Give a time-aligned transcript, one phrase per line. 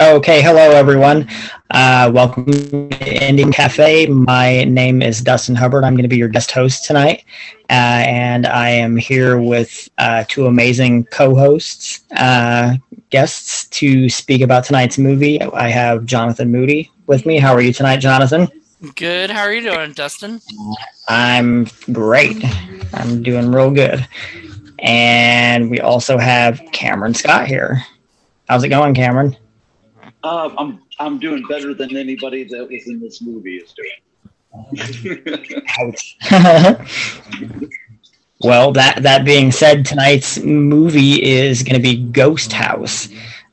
[0.00, 1.28] Okay, hello everyone.
[1.72, 4.06] Uh, welcome to Indian Cafe.
[4.06, 5.82] My name is Dustin Hubbard.
[5.82, 7.24] I'm going to be your guest host tonight,
[7.68, 12.76] uh, and I am here with uh, two amazing co-hosts, uh,
[13.10, 15.42] guests to speak about tonight's movie.
[15.42, 17.38] I have Jonathan Moody with me.
[17.38, 18.46] How are you tonight, Jonathan?
[18.94, 19.30] Good.
[19.30, 20.40] How are you doing, Dustin?
[21.08, 22.36] I'm great.
[22.94, 24.06] I'm doing real good.
[24.78, 27.82] And we also have Cameron Scott here.
[28.48, 29.36] How's it going, Cameron?
[30.24, 33.90] Uh, I'm I'm doing better than anybody that was in this movie is doing.
[38.42, 43.08] well, that that being said, tonight's movie is going to be Ghost House,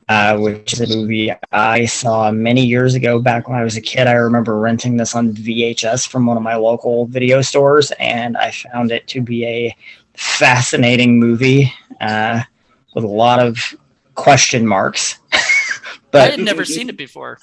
[0.08, 3.20] uh, which is a movie I saw many years ago.
[3.20, 6.42] Back when I was a kid, I remember renting this on VHS from one of
[6.42, 9.76] my local video stores, and I found it to be a
[10.14, 12.42] fascinating movie uh,
[12.94, 13.74] with a lot of
[14.14, 15.18] question marks.
[16.10, 17.38] but I had never seen it before.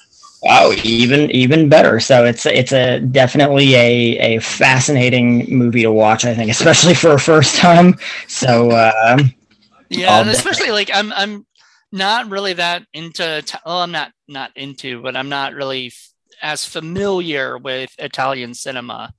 [0.46, 2.00] Oh, even even better.
[2.00, 6.24] So it's it's a definitely a a fascinating movie to watch.
[6.24, 7.94] I think, especially for a first time.
[8.28, 9.18] So uh,
[9.88, 11.46] yeah, and especially like I'm I'm
[11.92, 13.42] not really that into.
[13.64, 16.10] Well, I'm not not into, but I'm not really f-
[16.42, 19.14] as familiar with Italian cinema.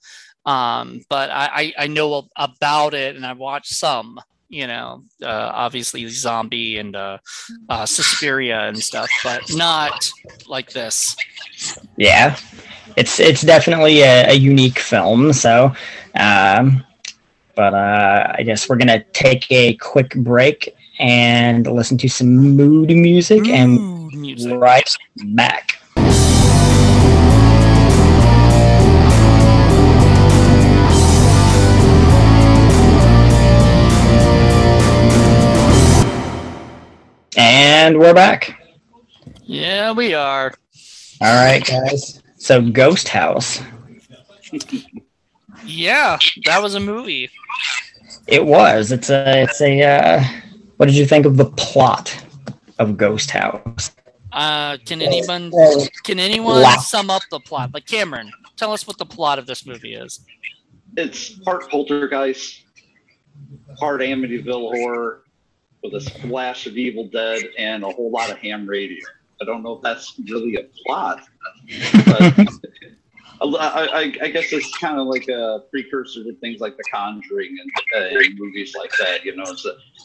[0.45, 5.51] Um, but I, I I know about it, and I've watched some you know, uh,
[5.53, 7.17] obviously zombie and uh,
[7.69, 10.09] uh, Suspiria and stuff, but not
[10.47, 11.15] like this.
[11.97, 12.37] Yeah,
[12.95, 15.33] it's it's definitely a, a unique film.
[15.33, 15.73] So,
[16.19, 16.83] um,
[17.55, 22.89] but uh, I guess we're gonna take a quick break and listen to some mood
[22.89, 24.57] music and music.
[24.59, 24.95] right
[25.33, 25.81] back.
[37.37, 38.61] And we're back.
[39.43, 40.53] Yeah, we are.
[41.21, 42.21] All right, guys.
[42.37, 43.61] So, Ghost House.
[45.65, 47.29] yeah, that was a movie.
[48.27, 48.91] It was.
[48.91, 49.43] It's a.
[49.43, 49.81] It's a.
[49.83, 50.23] Uh,
[50.77, 52.17] what did you think of the plot
[52.79, 53.91] of Ghost House?
[54.31, 55.51] Uh, can anyone
[56.03, 57.73] can anyone sum up the plot?
[57.73, 60.25] Like Cameron, tell us what the plot of this movie is.
[60.97, 62.63] It's part poltergeist,
[63.77, 65.24] part Amityville horror,
[65.85, 69.03] with a splash of Evil Dead and a whole lot of ham radio.
[69.41, 71.21] I don't know if that's really a plot,
[72.05, 72.49] but
[73.41, 77.57] I, I, I, guess it's kind of like a precursor to things like The Conjuring
[77.59, 79.25] and, uh, and movies like that.
[79.25, 79.59] You know, it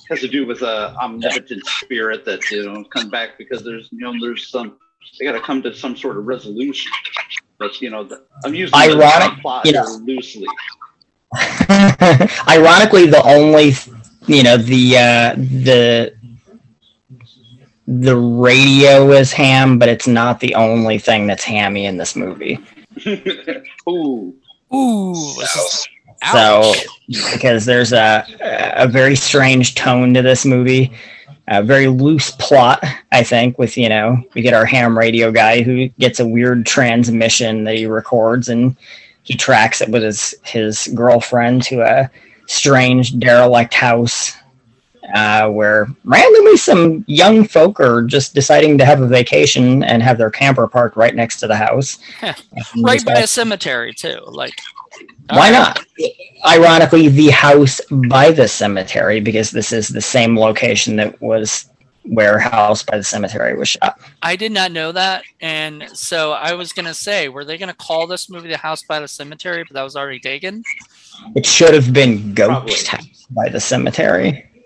[0.09, 4.01] has to do with a omnipotent spirit that you know come back because there's you
[4.01, 4.79] know there's some
[5.19, 6.91] they got to come to some sort of resolution.
[7.59, 10.47] But you know, the, I'm using ironic plot you know, loosely.
[12.49, 13.75] Ironically, the only
[14.31, 16.15] you know the uh, the
[17.87, 22.61] the radio is ham, but it's not the only thing that's hammy in this movie.
[23.89, 24.35] Ooh,
[24.73, 25.15] ooh.
[25.15, 25.85] So,
[26.33, 26.75] so,
[27.33, 28.25] because there's a
[28.77, 30.93] a very strange tone to this movie,
[31.49, 32.85] a very loose plot.
[33.11, 36.67] I think with you know we get our ham radio guy who gets a weird
[36.67, 38.77] transmission that he records and
[39.25, 42.11] he tracks it with his his girlfriend to a
[42.51, 44.37] strange derelict house
[45.15, 50.19] uh, where randomly some young folk are just deciding to have a vacation and have
[50.19, 51.99] their camper parked right next to the house.
[52.83, 54.21] right by a cemetery, too.
[54.27, 54.55] Like,
[55.31, 55.53] why right.
[55.53, 55.87] not?
[56.47, 61.71] Ironically, the house by the cemetery, because this is the same location that was
[62.05, 64.01] warehouse by the Cemetery was shot.
[64.23, 68.07] I did not know that, and so I was gonna say, were they gonna call
[68.07, 69.65] this movie "The House by the Cemetery"?
[69.65, 70.63] But that was already taken.
[71.35, 74.47] It should have been Ghost House by the Cemetery.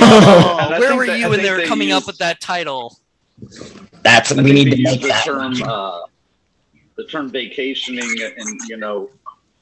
[0.00, 2.98] Oh, where were that, you when they were coming used, up with that title?
[4.02, 5.54] That's we need to make the that term.
[5.62, 6.00] Uh,
[6.96, 9.08] the term vacationing and you know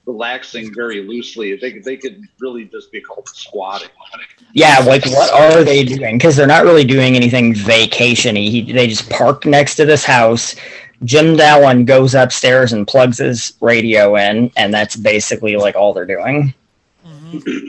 [0.06, 1.54] relaxing very loosely.
[1.56, 3.88] They they could really just be called squatting.
[4.53, 6.16] Yeah, like what are they doing?
[6.16, 8.72] Because they're not really doing anything vacationy.
[8.72, 10.54] They just park next to this house.
[11.04, 16.06] Jim Dallon goes upstairs and plugs his radio in, and that's basically like all they're
[16.06, 16.54] doing.
[17.06, 17.69] Mm-hmm.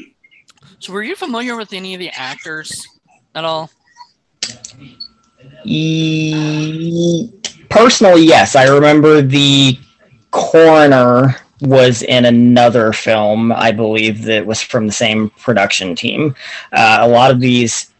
[0.79, 2.85] So, were you familiar with any of the actors
[3.35, 3.69] at all?
[5.63, 7.29] E-
[7.69, 8.56] personally, yes.
[8.56, 9.77] I remember the
[10.31, 16.35] coroner was in another film, I believe, that was from the same production team.
[16.71, 17.91] Uh, a lot of these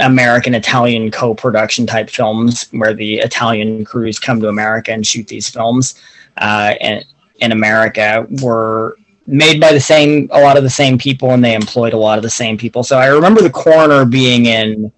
[0.00, 5.26] American Italian co production type films where the Italian crews come to America and shoot
[5.28, 6.00] these films
[6.38, 7.04] uh, in,
[7.40, 8.96] in America were
[9.26, 12.16] made by the same a lot of the same people and they employed a lot
[12.16, 14.92] of the same people so i remember the coroner being in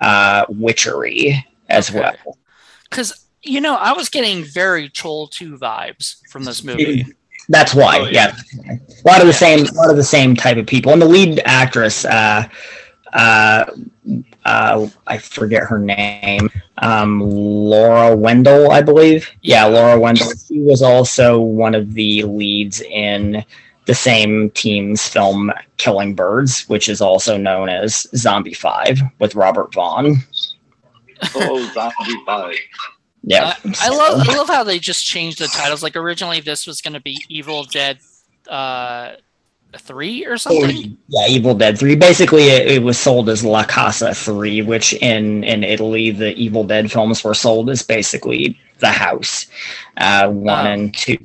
[0.00, 2.00] uh witchery as okay.
[2.00, 2.38] well
[2.88, 7.04] because You know, I was getting very Troll 2 vibes from this movie.
[7.50, 8.34] That's why, oh, yeah.
[8.64, 8.76] yeah.
[9.04, 11.06] A lot of the same, a lot of the same type of people, and the
[11.06, 12.48] lead actress, uh,
[13.12, 13.66] uh,
[14.44, 19.30] uh, I forget her name, um, Laura Wendel, I believe.
[19.42, 20.30] Yeah, Laura Wendel.
[20.46, 23.44] She was also one of the leads in
[23.86, 29.72] the same team's film Killing Birds, which is also known as Zombie Five with Robert
[29.74, 30.16] Vaughn.
[31.34, 32.56] Oh, Zombie Five.
[33.22, 35.82] Yeah, uh, I love I love how they just changed the titles.
[35.82, 37.98] Like originally, this was going to be Evil Dead
[38.48, 39.12] uh,
[39.78, 40.96] three or something.
[41.08, 41.96] Yeah, Evil Dead three.
[41.96, 46.64] Basically, it, it, was sold as La Casa three, which in in Italy, the Evil
[46.64, 49.46] Dead films were sold as basically the house,
[49.98, 50.70] uh, one oh.
[50.70, 51.18] and two,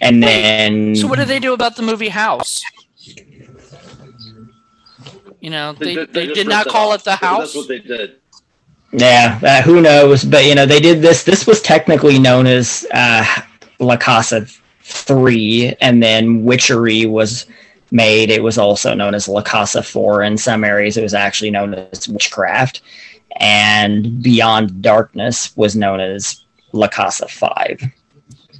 [0.00, 0.94] and then.
[0.96, 2.62] So what did they do about the movie House?
[5.40, 7.54] You know, they, they, they, they did not call it the house.
[7.54, 8.16] That's what they did.
[8.92, 10.24] Yeah, uh, who knows?
[10.24, 11.24] But you know, they did this.
[11.24, 13.24] This was technically known as uh,
[13.78, 14.46] La Casa
[14.82, 17.46] Three, and then Witchery was
[17.90, 18.30] made.
[18.30, 20.22] It was also known as La Casa Four.
[20.22, 22.80] In some areas, it was actually known as Witchcraft,
[23.36, 27.82] and Beyond Darkness was known as La Casa Five.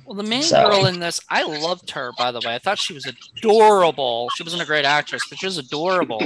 [0.09, 0.71] Well, the main so.
[0.71, 2.13] girl in this, I loved her.
[2.17, 4.31] By the way, I thought she was adorable.
[4.35, 6.23] She wasn't a great actress, but she was adorable.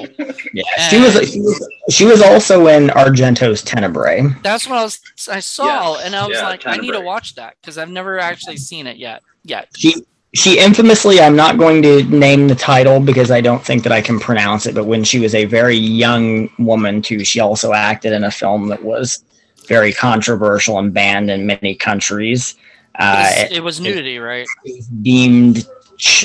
[0.55, 1.69] yeah, and she was, she was.
[1.91, 4.29] She was also in Argento's Tenebrae.
[4.45, 5.01] That's what I was.
[5.29, 6.05] I saw, yes.
[6.05, 6.79] and I was yeah, like, Tenebrae.
[6.79, 9.25] I need to watch that because I've never actually seen it yet.
[9.43, 13.83] Yet she she infamously, I'm not going to name the title because I don't think
[13.83, 14.75] that I can pronounce it.
[14.75, 18.69] But when she was a very young woman, too, she also acted in a film
[18.69, 19.25] that was
[19.67, 22.55] very controversial and banned in many countries.
[22.99, 24.47] Uh, it, was, it, was, nudity, right?
[24.65, 25.67] It was deemed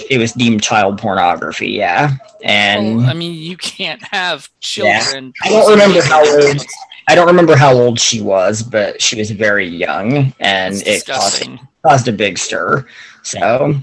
[0.10, 1.70] it was deemed child pornography.
[1.70, 5.34] Yeah, and well, I mean, you can't have children.
[5.44, 5.50] Yeah.
[5.50, 6.66] I don't remember how old.
[7.10, 11.48] I don't remember how old she was, but she was very young, and it caused,
[11.86, 12.86] caused a big stir.
[13.24, 13.76] So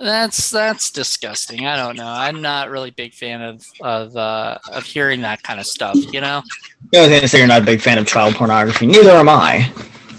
[0.00, 1.66] that's that's disgusting.
[1.66, 2.06] I don't know.
[2.06, 5.96] I'm not really big fan of of uh, of hearing that kind of stuff.
[6.12, 6.42] You know.
[6.94, 8.86] I was gonna say you're not a big fan of child pornography.
[8.86, 9.72] Neither am I.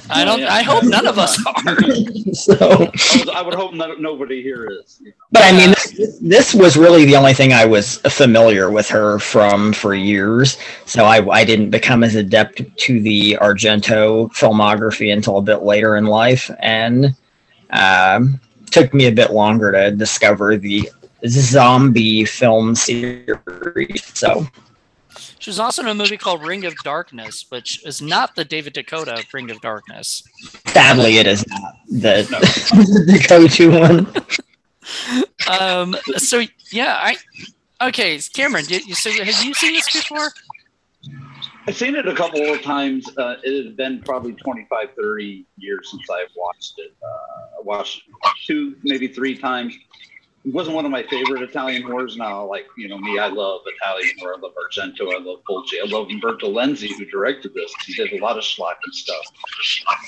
[0.09, 0.43] I don't.
[0.43, 1.77] I hope none of us are.
[2.33, 2.91] so
[3.33, 5.01] I would hope nobody here is.
[5.31, 9.19] But I mean, this, this, was really the only thing I was familiar with her
[9.19, 10.57] from for years.
[10.85, 15.97] So I, I didn't become as adept to the Argento filmography until a bit later
[15.97, 17.13] in life, and
[17.71, 18.39] um,
[18.77, 20.89] took me a bit longer to discover the
[21.27, 24.05] zombie film series.
[24.13, 24.47] So
[25.39, 28.73] she was also in a movie called Ring of Darkness, which is not the David
[28.73, 30.23] DeCoteau Ring of Darkness.
[30.67, 32.39] Sadly, it is not the, no.
[33.05, 34.07] the go-to one.
[35.49, 35.95] um.
[36.17, 38.65] So yeah, I okay, Cameron.
[38.65, 40.31] Did you so have you seen this before?
[41.67, 43.09] I've seen it a couple of times.
[43.17, 46.95] Uh, it has been probably 25, 30 years since I've watched it.
[47.03, 48.03] Uh, I watched
[48.45, 49.77] two, maybe three times
[50.47, 52.15] it wasn't one of my favorite Italian horrors.
[52.15, 54.35] Now, like you know me, I love Italian horror.
[54.37, 55.13] I love Argento.
[55.13, 55.81] I love Fulci.
[55.83, 57.73] I love Umberto Lenzi, who directed this.
[57.85, 59.25] He did a lot of schlocky stuff.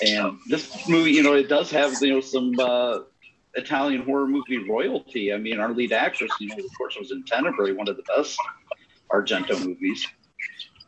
[0.05, 2.99] And this movie, you know, it does have you know some uh,
[3.55, 5.33] Italian horror movie royalty.
[5.33, 8.03] I mean, our lead actress, you know, of course, was in Tenebrae, one of the
[8.03, 8.37] best
[9.11, 10.07] Argento movies.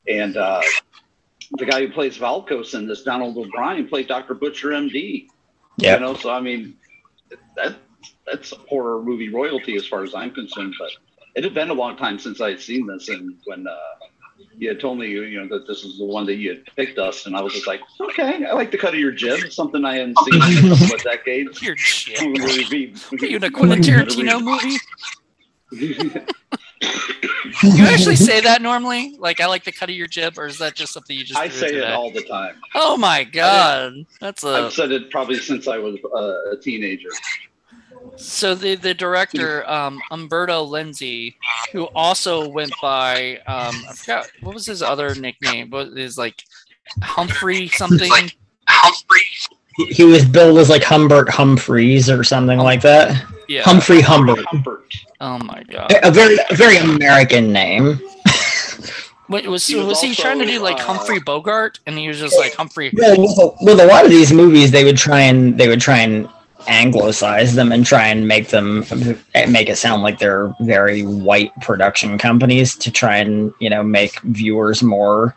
[0.07, 0.61] And uh,
[1.57, 4.33] the guy who plays Valkos in this, Donald O'Brien, played Dr.
[4.33, 5.27] Butcher, MD.
[5.77, 5.95] Yeah.
[5.95, 6.75] You know, so I mean,
[7.55, 7.75] that
[8.25, 10.75] that's a horror movie royalty as far as I'm concerned.
[10.79, 10.91] But
[11.35, 13.75] it had been a long time since I'd seen this, and when uh,
[14.57, 16.97] you had told me you know that this was the one that you had picked
[16.97, 19.51] us, and I was just like, okay, I like the cut of your jib.
[19.51, 21.61] Something I hadn't seen in a couple of decades.
[21.63, 22.17] Your jib.
[23.21, 24.77] Are you in a Quentin Tarantino movie?
[26.81, 29.15] you actually say that normally?
[29.19, 31.39] Like, I like the cut of your jib, or is that just something you just?
[31.39, 32.55] I say it all the time.
[32.75, 34.49] Oh my god, that's a.
[34.49, 37.09] I've said it probably since I was uh, a teenager.
[38.15, 41.35] So the the director um, Umberto Lenzi,
[41.71, 45.69] who also went by um, I forgot what was his other nickname.
[45.69, 46.43] What is like
[47.01, 48.09] Humphrey something?
[48.09, 48.35] Like
[48.67, 49.21] Humphrey.
[49.75, 53.25] He was billed as like Humbert Humphreys or something like that.
[53.47, 53.63] Yeah.
[53.63, 54.45] Humphrey Humbert.
[54.45, 54.95] Humbert.
[55.19, 55.93] Oh my god.
[56.03, 57.99] A very a very American name.
[59.27, 62.09] What was he was, was he trying to do like uh, Humphrey Bogart, and he
[62.09, 62.91] was just like Humphrey?
[62.93, 65.99] Well, with, with a lot of these movies, they would try and they would try
[65.99, 66.27] and
[66.67, 68.85] anglicize them and try and make them
[69.49, 74.19] make it sound like they're very white production companies to try and you know make
[74.21, 75.35] viewers more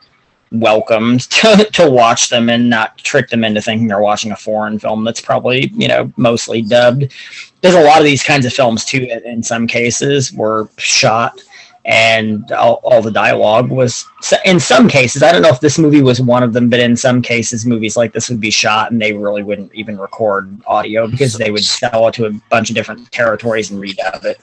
[0.53, 4.79] welcomed to, to watch them and not trick them into thinking they're watching a foreign
[4.79, 7.13] film that's probably you know mostly dubbed.
[7.61, 11.43] There's a lot of these kinds of films too in some cases were shot
[11.87, 14.07] and all, all, the dialogue was
[14.47, 16.97] in some cases i don't know if this movie was one of them but in
[16.97, 21.07] some cases movies like this would be shot and they really wouldn't even record audio
[21.07, 24.41] because they would sell it to a bunch of different territories and redub it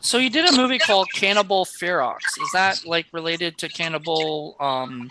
[0.00, 5.08] so you did a movie called cannibal ferox is that like related to cannibal um,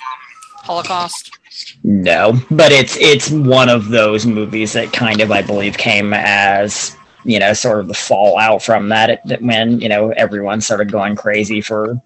[0.58, 1.38] holocaust
[1.84, 6.96] no but it's it's one of those movies that kind of i believe came as
[7.26, 11.16] you know, sort of the fallout from that, it, when you know everyone started going
[11.16, 12.00] crazy for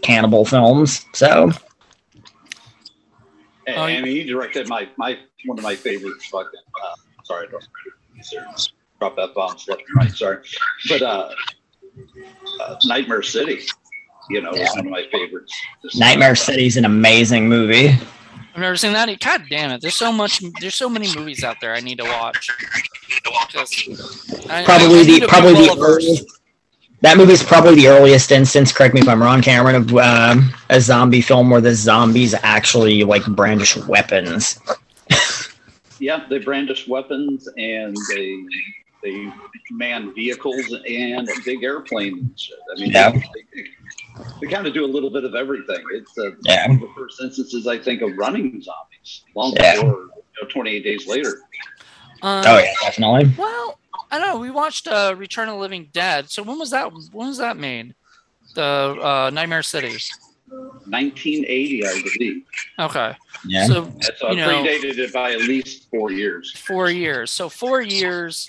[0.00, 1.04] cannibal films.
[1.12, 1.50] So,
[3.66, 6.26] and, oh, and he directed my my one of my favorites.
[6.26, 6.94] Fucking, uh,
[7.24, 10.12] sorry, I don't drop that bomb left and right.
[10.12, 10.38] Sorry,
[10.88, 11.30] but uh,
[12.60, 13.60] uh, Nightmare City,
[14.28, 14.62] you know, yeah.
[14.62, 15.52] was one of my favorites.
[15.94, 17.88] Nightmare City is an amazing movie.
[17.88, 19.08] I've never seen that.
[19.20, 19.80] God damn it!
[19.80, 20.42] There's so much.
[20.60, 22.50] There's so many movies out there I need to watch.
[24.50, 26.40] I, probably I the probably the earliest,
[27.02, 28.72] that movie's probably the earliest instance.
[28.72, 33.04] Correct me if I'm wrong, Cameron, of um, a zombie film where the zombies actually
[33.04, 34.60] like brandish weapons.
[35.98, 38.36] yeah, they brandish weapons and they
[39.02, 39.32] they
[39.70, 42.50] man vehicles and big airplanes.
[42.74, 43.10] I mean, yeah.
[43.10, 43.22] they,
[43.54, 43.68] they,
[44.40, 45.82] they kind of do a little bit of everything.
[45.92, 46.68] It's uh, yeah.
[46.68, 49.76] one of the first instances I think of running zombies, long yeah.
[49.76, 51.40] before you know, 28 days later.
[52.22, 53.32] Um, oh yeah, definitely.
[53.38, 53.78] Well,
[54.10, 54.38] I don't know.
[54.38, 56.30] We watched uh, Return of the Living Dead.
[56.30, 56.92] So when was that?
[57.12, 57.94] When was that made?
[58.54, 59.96] The uh, Nightmare City.
[60.50, 62.42] 1980, I believe.
[62.78, 63.16] Okay.
[63.46, 63.66] Yeah.
[63.66, 66.52] So it's uh, you know, predated it by at least four years.
[66.56, 67.30] Four years.
[67.30, 68.48] So four years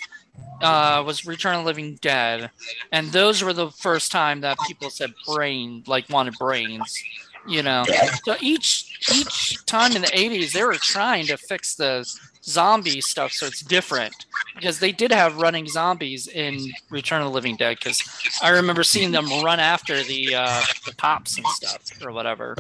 [0.62, 2.50] uh, was Return of the Living Dead,
[2.92, 7.02] and those were the first time that people said brain, like wanted brains,
[7.48, 7.86] you know.
[8.26, 12.06] So each each time in the '80s, they were trying to fix the
[12.44, 14.26] zombie stuff so it's different
[14.56, 18.02] because they did have running zombies in Return of the Living Dead because
[18.42, 22.56] I remember seeing them run after the uh, the cops and stuff or whatever.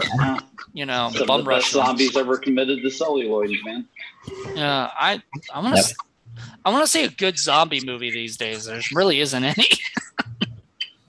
[0.74, 3.86] You know, Some bum rush zombies ever committed to celluloid, man.
[4.55, 5.22] Yeah, I
[5.53, 5.81] I want to.
[5.81, 5.96] Yep.
[6.64, 8.66] I want to say a good zombie movie these days.
[8.66, 9.68] There really isn't any.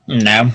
[0.09, 0.51] no.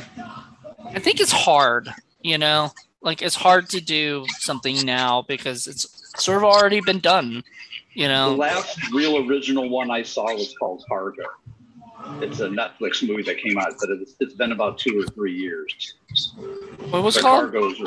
[0.94, 1.90] I think it's hard,
[2.22, 2.72] you know?
[3.02, 7.44] Like it's hard to do something now because it's sort of already been done,
[7.94, 8.32] you know?
[8.32, 11.24] The last real original one I saw was called Cargo.
[12.22, 15.34] It's a Netflix movie that came out, but it's, it's been about two or three
[15.34, 15.96] years.
[16.90, 17.52] What was it called?
[17.52, 17.78] Fargo's,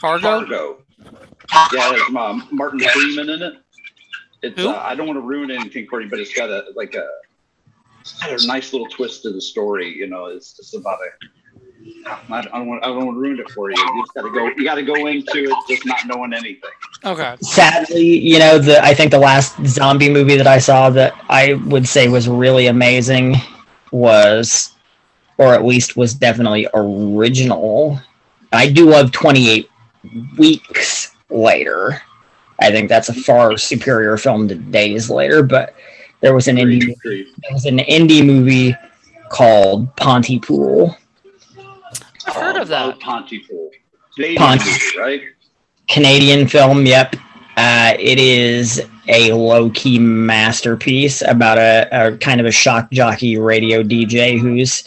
[0.00, 0.44] Fargo?
[0.44, 0.82] Cargo.
[1.72, 3.54] Yeah, it has um, Martin Freeman in it.
[4.42, 6.94] It's uh, I don't want to ruin anything for you, but it's got a like
[6.94, 7.06] a
[8.28, 9.94] a nice little twist to the story.
[9.94, 11.26] You know, it's just about a.
[12.32, 12.84] I don't want.
[12.84, 13.76] I don't want to ruin it for you.
[13.76, 14.46] You just got to go.
[14.48, 16.70] You got to go into it just not knowing anything.
[17.04, 17.36] Okay.
[17.40, 21.54] Sadly, you know, the I think the last zombie movie that I saw that I
[21.66, 23.36] would say was really amazing
[23.92, 24.72] was,
[25.38, 27.98] or at least was definitely original.
[28.52, 29.70] I do love Twenty Eight
[30.38, 32.02] Weeks Later.
[32.60, 35.42] I think that's a far superior film to Days Later.
[35.42, 35.74] But
[36.20, 38.74] there was an indie movie, there was an indie movie
[39.30, 40.96] called Pontypool.
[42.26, 42.94] I've heard of that.
[42.94, 43.70] Oh, Pontypool.
[44.36, 45.22] Ponty, right?
[45.88, 46.84] Canadian film.
[46.84, 47.16] Yep.
[47.56, 53.38] Uh, it is a low key masterpiece about a, a, kind of a shock jockey
[53.38, 54.84] radio DJ who's,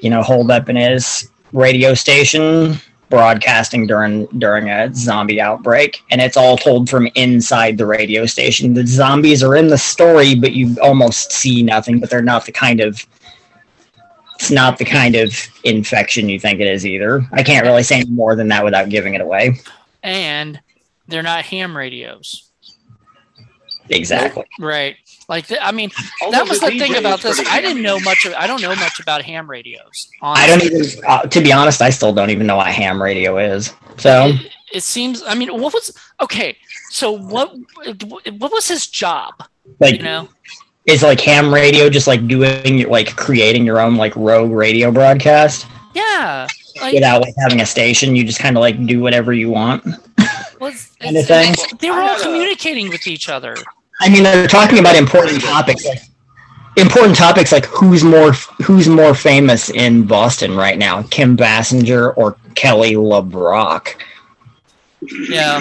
[0.00, 2.76] you know, holed up in his radio station
[3.12, 8.72] broadcasting during during a zombie outbreak and it's all told from inside the radio station.
[8.72, 12.52] The zombies are in the story but you almost see nothing but they're not the
[12.52, 13.06] kind of
[14.36, 15.30] it's not the kind of
[15.62, 17.22] infection you think it is either.
[17.32, 19.60] I can't really say more than that without giving it away.
[20.02, 20.58] And
[21.06, 22.50] they're not ham radios.
[23.90, 24.46] Exactly.
[24.58, 24.96] Right
[25.28, 25.90] like, I mean,
[26.30, 27.40] that was the thing about this.
[27.48, 28.24] I didn't know much.
[28.26, 30.08] Of, I don't know much about ham radios.
[30.20, 30.44] Honestly.
[30.44, 31.04] I don't even.
[31.06, 33.74] Uh, to be honest, I still don't even know what ham radio is.
[33.98, 35.22] So it, it, seems.
[35.22, 36.56] I mean, what was okay?
[36.90, 37.54] So what?
[38.38, 39.34] What was his job?
[39.78, 40.28] Like, you know,
[40.86, 45.66] is like ham radio just like doing like creating your own like rogue radio broadcast?
[45.94, 46.46] Yeah.
[46.80, 49.84] Like, Without like having a station, you just kind of like do whatever you want.
[50.58, 51.54] Was, kind of thing.
[51.80, 53.56] They were all communicating with each other.
[54.02, 55.86] I mean, they're talking about important topics.
[55.86, 56.00] Like,
[56.76, 58.32] important topics like who's more
[58.64, 63.94] who's more famous in Boston right now, Kim Basinger or Kelly LeBrock?
[65.28, 65.60] Yeah.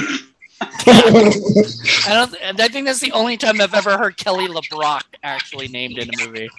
[0.85, 2.35] I don't.
[2.59, 6.25] I think that's the only time I've ever heard Kelly LeBrock actually named in a
[6.25, 6.49] movie.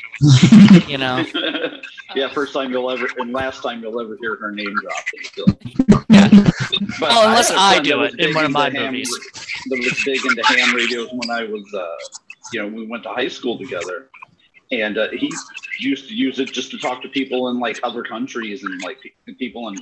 [0.88, 1.24] You know.
[2.14, 5.22] yeah, first time you'll ever, and last time you'll ever hear her name dropped in
[5.22, 6.04] the film.
[6.08, 6.28] Yeah.
[6.98, 9.08] But well, unless I, I do it in one of my movies.
[9.66, 11.86] That was big into ham radios when I was, uh,
[12.52, 14.08] you know, we went to high school together,
[14.70, 15.30] and uh, he
[15.78, 18.98] used to use it just to talk to people in like other countries and like
[19.38, 19.76] people in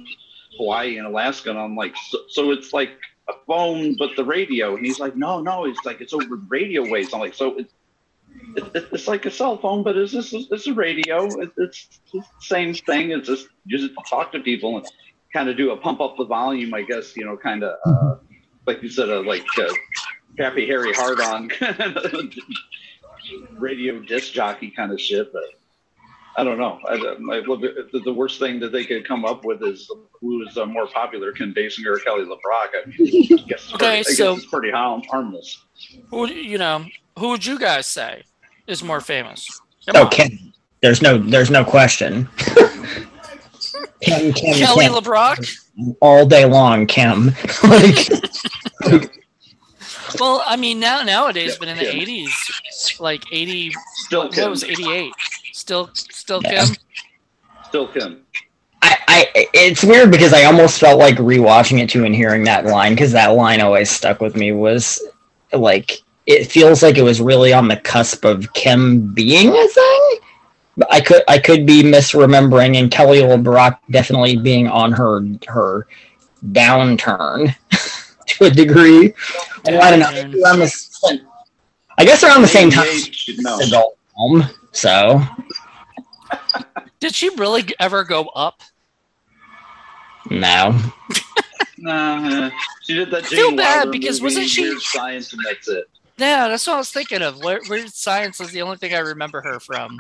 [0.59, 1.51] Hawaii and Alaska.
[1.51, 2.91] And I'm like, so, so it's like
[3.29, 4.77] a phone, but the radio.
[4.77, 7.13] And he's like, no, no, it's like it's over radio waves.
[7.15, 7.73] I'm like, so it's
[8.75, 11.29] it's like a cell phone, but it's just it's a radio.
[11.57, 13.11] It's the same thing.
[13.11, 14.87] It's just use it to talk to people and
[15.33, 17.17] kind of do a pump up the volume, I guess.
[17.17, 18.17] You know, kind of uh,
[18.71, 19.73] like you said, a like uh,
[20.39, 21.51] Happy Harry Hard on
[23.59, 25.33] radio disc jockey kind of shit.
[25.33, 25.43] But
[26.37, 26.79] I don't know.
[26.89, 30.57] I, I, the, the worst thing that they could come up with is who is
[30.57, 32.69] uh, more popular, Kim Basinger or Kelly LeBrock.
[32.75, 35.65] I mean, I guess, okay, pretty, so, I guess it's pretty harm, harmless.
[36.11, 36.85] Who you know?
[37.19, 38.23] Who would you guys say
[38.69, 39.47] is more famous?
[39.87, 40.11] Come oh, on.
[40.11, 40.53] Kim.
[40.81, 42.29] There's no, there's no question.
[44.01, 44.95] Kim, Kim, Kelly Kim.
[44.95, 45.59] LeBrock.
[46.01, 47.27] All day long, Kim.
[47.65, 48.09] like,
[50.19, 54.51] well, I mean, now nowadays, but in the '80s, like '80, still what Kim.
[54.51, 55.13] was '88?
[55.53, 56.65] Still, still yeah.
[56.65, 56.77] Kim.
[57.65, 58.27] Still Kim.
[58.83, 62.65] I, I, it's weird because I almost felt like rewatching it too and hearing that
[62.65, 65.01] line because that line always stuck with me was
[65.53, 70.19] like it feels like it was really on the cusp of Kim being a thing.
[70.91, 75.87] I could I could be misremembering, and Kelly LeBrock definitely being on her her
[76.53, 77.55] downturn
[78.27, 79.13] to a degree.
[79.67, 80.43] I don't know.
[80.43, 81.21] Around the,
[81.99, 82.87] I guess around the same time.
[83.63, 85.23] Adult Home, so.
[87.01, 88.63] Did she really ever go up?
[90.31, 90.79] No.
[91.79, 92.51] nah,
[92.83, 93.25] she did that.
[93.25, 95.89] I feel bad because wasn't she science and that's it.
[96.21, 97.43] Yeah, that's what I was thinking of.
[97.43, 99.97] Where weird Science is the only thing I remember her from.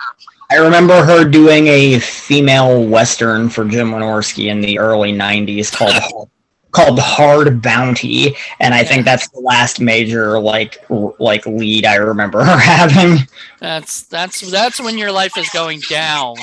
[0.50, 6.28] I remember her doing a female western for Jim Wynorski in the early '90s called
[6.72, 8.88] called Hard Bounty, and I yeah.
[8.88, 13.26] think that's the last major like like lead I remember her having.
[13.60, 16.36] That's that's that's when your life is going down.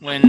[0.00, 0.22] When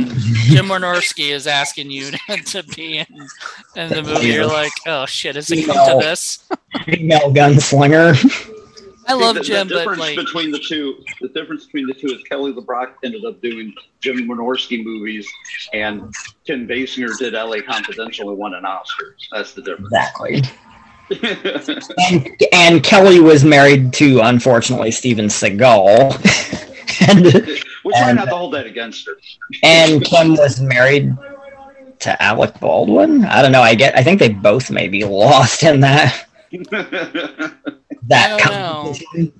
[0.46, 3.28] Jim Wynorski is asking you to, to be in,
[3.76, 6.48] in the movie, you're like, oh shit, is it come to this?
[6.86, 8.62] Female gunslinger.
[9.08, 11.94] I love the, Jim, the difference but like between the two, the difference between the
[11.94, 15.28] two is Kelly LeBrock ended up doing Jim Wynorski movies,
[15.74, 16.14] and
[16.46, 17.62] Kim Basinger did L.A.
[17.62, 19.16] Confidential and won an Oscar.
[19.32, 19.88] That's the difference.
[19.94, 20.42] Exactly.
[22.10, 26.14] and, and Kelly was married to, unfortunately, Steven Seagal.
[27.10, 27.26] and
[27.84, 29.14] we try and, not to hold that against her.
[29.64, 31.16] and Kim was married
[32.00, 33.26] to Alec Baldwin.
[33.26, 33.62] I don't know.
[33.62, 33.98] I get.
[33.98, 36.28] I think they both may be lost in that
[38.08, 39.32] that competition.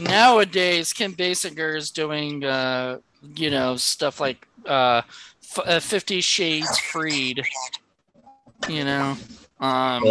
[0.00, 2.98] Nowadays, Kim Basinger is doing, uh,
[3.34, 5.02] you know, stuff like uh,
[5.42, 7.42] f- uh, Fifty Shades Freed,
[8.68, 9.16] you know,
[9.60, 10.02] um,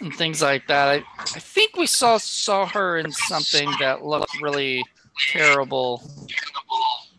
[0.00, 0.88] and things like that.
[0.88, 4.84] I, I think we saw saw her in something that looked really
[5.28, 6.02] terrible.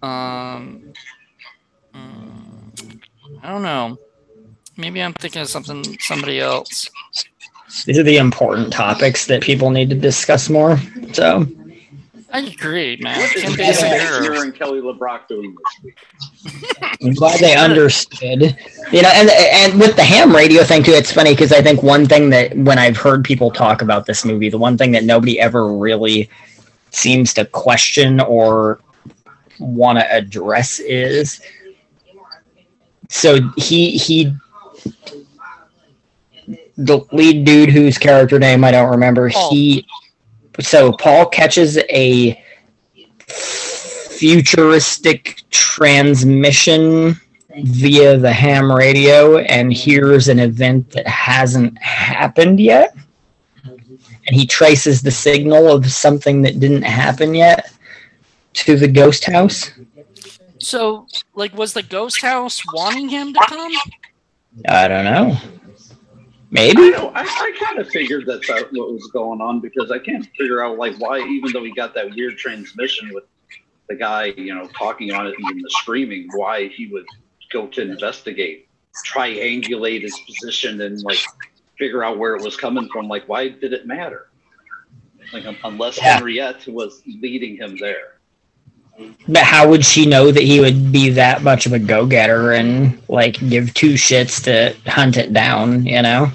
[0.02, 0.94] Um,
[1.94, 3.00] mm,
[3.42, 3.98] I don't know.
[4.76, 6.89] Maybe I'm thinking of something somebody else
[7.86, 10.77] these are the important topics that people need to discuss more.
[11.12, 11.47] So
[12.31, 13.29] I agree, man.
[13.29, 15.93] Kim Basinger and Kelly LeBrock doing this
[17.03, 18.57] I'm glad they understood.
[18.91, 21.83] You know, and and with the ham radio thing too, it's funny because I think
[21.83, 25.03] one thing that when I've heard people talk about this movie, the one thing that
[25.03, 26.29] nobody ever really
[26.89, 28.79] seems to question or
[29.59, 31.39] want to address is
[33.09, 34.33] so he he
[36.77, 39.51] the lead dude whose character name I don't remember, Paul.
[39.51, 39.86] he
[40.59, 42.43] so Paul catches a
[43.27, 47.15] futuristic transmission
[47.63, 52.95] via the ham radio and hears an event that hasn't happened yet.
[53.65, 57.71] And he traces the signal of something that didn't happen yet
[58.53, 59.71] to the ghost house.
[60.59, 63.73] So, like, was the ghost house wanting him to come?
[64.69, 65.38] I don't know.
[66.54, 66.94] Maybe.
[66.94, 70.63] I, I, I kind of figured that's what was going on because I can't figure
[70.63, 73.24] out like why, even though he got that weird transmission with
[73.89, 77.08] the guy, you know, talking on it and the screaming, why he would
[77.52, 78.70] go to investigate,
[79.08, 81.18] triangulate his position, and like
[81.80, 83.08] figure out where it was coming from.
[83.08, 84.30] Like, why did it matter?
[85.34, 86.18] Like, unless yeah.
[86.18, 88.20] Henrietta was leading him there.
[89.28, 92.52] But how would she know that he would be that much of a go getter
[92.52, 96.32] and like give two shits to hunt it down, you know?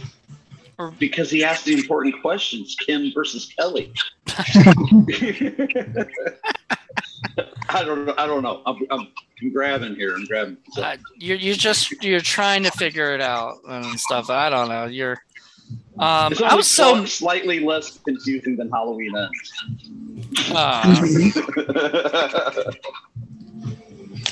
[0.98, 3.92] Because he asked the important questions kim versus kelly
[7.68, 9.08] i don't know i don't know i'm, I'm,
[9.42, 10.82] I'm grabbing here i'm grabbing so.
[10.82, 14.84] uh, you're, you're just you're trying to figure it out and stuff i don't know
[14.86, 15.18] you're
[15.98, 20.50] um, I was so slightly less confusing than Halloween ends.
[20.50, 21.02] Uh,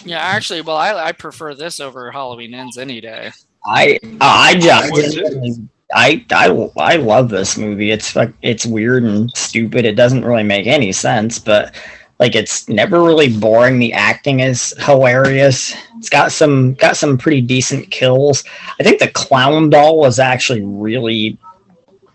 [0.05, 3.33] yeah, actually, well, I, I prefer this over Halloween ends any day.
[3.67, 7.91] I I just I I I I love this movie.
[7.91, 9.85] It's like it's weird and stupid.
[9.85, 11.75] It doesn't really make any sense, but
[12.19, 13.79] like it's never really boring.
[13.79, 15.75] The acting is hilarious.
[15.99, 18.43] It's got some got some pretty decent kills.
[18.81, 21.39] I think the clown doll was actually really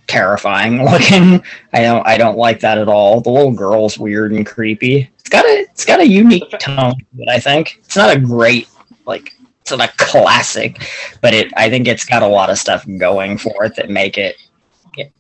[0.07, 1.43] terrifying looking.
[1.73, 3.21] I don't I don't like that at all.
[3.21, 5.09] The little girl's weird and creepy.
[5.19, 8.67] It's got a it's got a unique tone, but I think it's not a great
[9.05, 9.33] like
[9.71, 10.87] it's not a classic,
[11.21, 14.17] but it I think it's got a lot of stuff going for it that make
[14.17, 14.35] it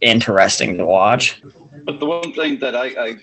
[0.01, 1.41] interesting to watch.
[1.85, 3.15] But the one thing that I I,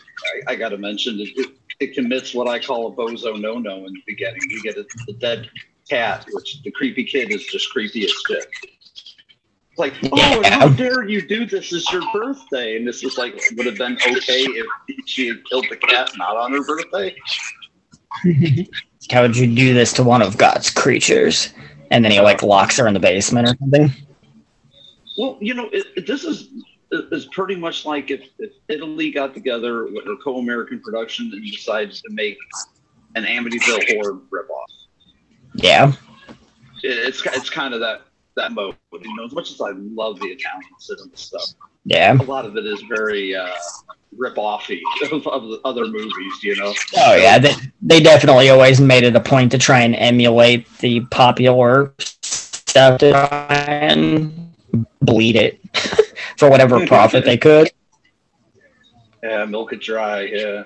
[0.49, 3.77] I got to mention is it, it, commits what I call a bozo no no
[3.87, 4.41] in the beginning.
[4.49, 5.51] You get a, the dead
[5.89, 8.47] cat, which the creepy kid is just creepy as shit.
[9.77, 10.59] Like, oh, yeah.
[10.59, 11.73] how dare you do this?
[11.73, 14.67] It's your birthday, and this is like would have been okay if
[15.07, 17.15] she had killed the cat not on her birthday.
[19.11, 21.53] how would you do this to one of God's creatures?
[21.91, 23.91] And then he like locks her in the basement or something.
[25.17, 26.49] Well, you know, it, this is
[26.91, 32.01] is pretty much like if, if Italy got together with a co-American production and decides
[32.03, 32.39] to make
[33.15, 34.65] an Amityville horror ripoff.
[35.55, 35.93] Yeah,
[36.83, 38.03] it, it's it's kind of that
[38.37, 38.77] that mode.
[38.93, 41.45] You know, as much as I love the Italian cinema stuff,
[41.85, 43.51] yeah, a lot of it is very uh,
[44.17, 44.81] rip-offy
[45.13, 46.43] of, of the other movies.
[46.43, 46.75] You know.
[46.97, 51.01] Oh yeah, they they definitely always made it a point to try and emulate the
[51.07, 54.55] popular stuff to try and
[55.01, 55.61] bleed it
[56.37, 57.71] for whatever profit they could.
[59.23, 60.23] Yeah, milk it dry.
[60.23, 60.65] Yeah.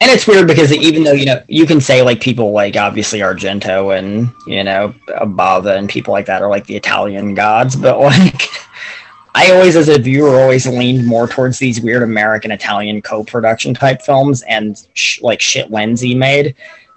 [0.00, 3.20] And it's weird because even though you know you can say like people like obviously
[3.20, 8.00] Argento and you know Bava and people like that are like the Italian gods, but
[8.00, 8.48] like
[9.34, 14.02] I always as a viewer always leaned more towards these weird American Italian co-production type
[14.02, 16.54] films and sh- like shit Lenzi made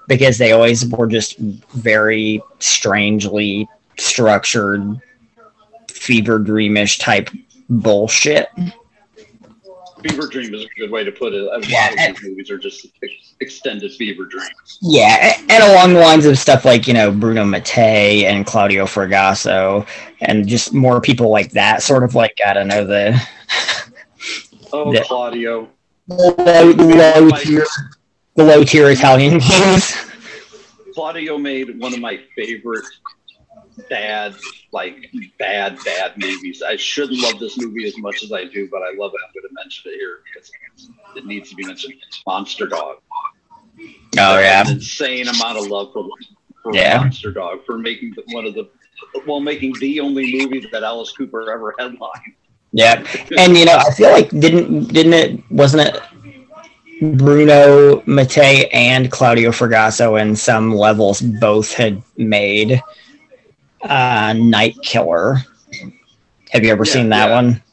[0.08, 3.68] because they always were just very strangely
[3.98, 5.02] structured
[5.90, 7.30] fever dreamish type
[7.70, 8.50] bullshit.
[10.04, 11.42] Fever dream is a good way to put it.
[11.42, 12.82] A lot of these movies are just
[13.40, 14.80] extended fever dreams.
[14.82, 19.88] Yeah, and along the lines of stuff like you know Bruno Mattei and Claudio Fragasso,
[20.22, 21.84] and just more people like that.
[21.84, 23.20] Sort of like I don't know the.
[24.74, 25.70] oh, the, Claudio.
[26.08, 27.66] Low, low tier,
[28.36, 29.96] the low tier Italian games.
[30.94, 32.86] Claudio made one of my favorite
[33.90, 34.36] bad,
[34.72, 35.08] like
[35.38, 36.62] bad, bad movies.
[36.62, 39.20] I shouldn't love this movie as much as I do, but I love it.
[39.26, 40.52] I'm going to mention it here because
[41.16, 41.96] it needs to be mentioned.
[42.26, 42.98] Monster Dog.
[44.18, 46.08] Oh yeah, an insane amount of love for,
[46.64, 47.00] for yeah.
[47.00, 48.70] Monster Dog for making one of the
[49.28, 52.34] well, making the only movie that Alice Cooper ever headlined.
[52.72, 53.06] Yeah,
[53.38, 56.02] and you know, I feel like didn't didn't it wasn't it
[57.18, 62.82] Bruno Mattei and Claudio Fragasso in some levels both had made
[63.90, 65.38] uh, Night Killer.
[66.50, 67.36] Have you ever yeah, seen that yeah.
[67.36, 67.64] one?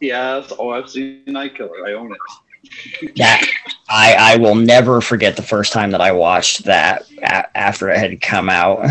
[0.00, 0.52] Yes.
[0.58, 1.86] Oh, I've seen Night Killer.
[1.86, 3.12] I own it.
[3.16, 3.40] yeah,
[3.88, 7.98] I I will never forget the first time that I watched that a- after it
[7.98, 8.84] had come out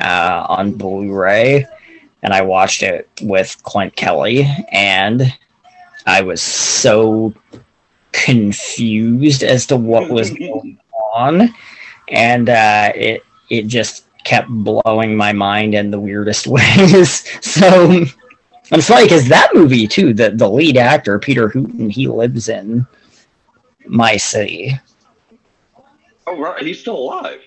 [0.00, 1.66] uh, on Blu-ray,
[2.22, 5.34] and I watched it with Clint Kelly, and
[6.06, 7.34] I was so
[8.12, 10.78] confused as to what was going
[11.14, 11.54] on,
[12.08, 17.24] and uh, it it just kept blowing my mind in the weirdest ways.
[17.44, 18.04] so
[18.72, 22.86] it's funny because that movie too, the the lead actor Peter Hooton, he lives in
[23.86, 24.78] my city.
[26.26, 27.40] Oh right, he's still alive.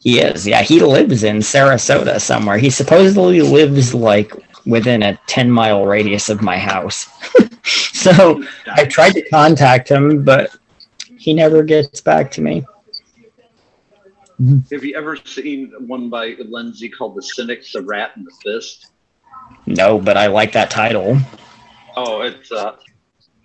[0.00, 0.62] He is, yeah.
[0.62, 2.58] He lives in Sarasota somewhere.
[2.58, 4.32] He supposedly lives like
[4.66, 7.08] within a ten mile radius of my house.
[7.64, 10.56] so I tried to contact him, but
[11.18, 12.64] he never gets back to me.
[14.70, 18.92] Have you ever seen one by Lenzi called The Cynic, The Rat, and the Fist?
[19.66, 21.18] No, but I like that title.
[21.96, 22.76] Oh, it's uh,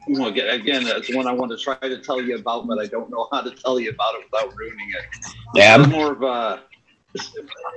[0.07, 3.09] again, again, it's one I want to try to tell you about, but I don't
[3.09, 5.33] know how to tell you about it without ruining it.
[5.55, 6.63] Yeah, it's more of a
[7.13, 7.31] it's,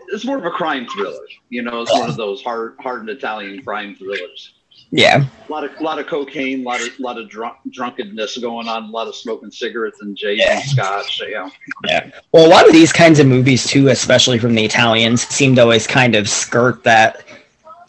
[0.08, 1.26] it's more of a crime thriller.
[1.48, 4.53] You know, it's one of those hard, hardened Italian crime thrillers.
[4.96, 8.68] Yeah, a lot of lot of cocaine, a lot of lot of drunk, drunkenness going
[8.68, 10.60] on, a lot of smoking cigarettes and J's Yeah.
[10.60, 11.20] scotch.
[11.28, 11.50] Yeah,
[11.84, 12.10] yeah.
[12.30, 15.62] Well, a lot of these kinds of movies too, especially from the Italians, seem to
[15.62, 17.24] always kind of skirt that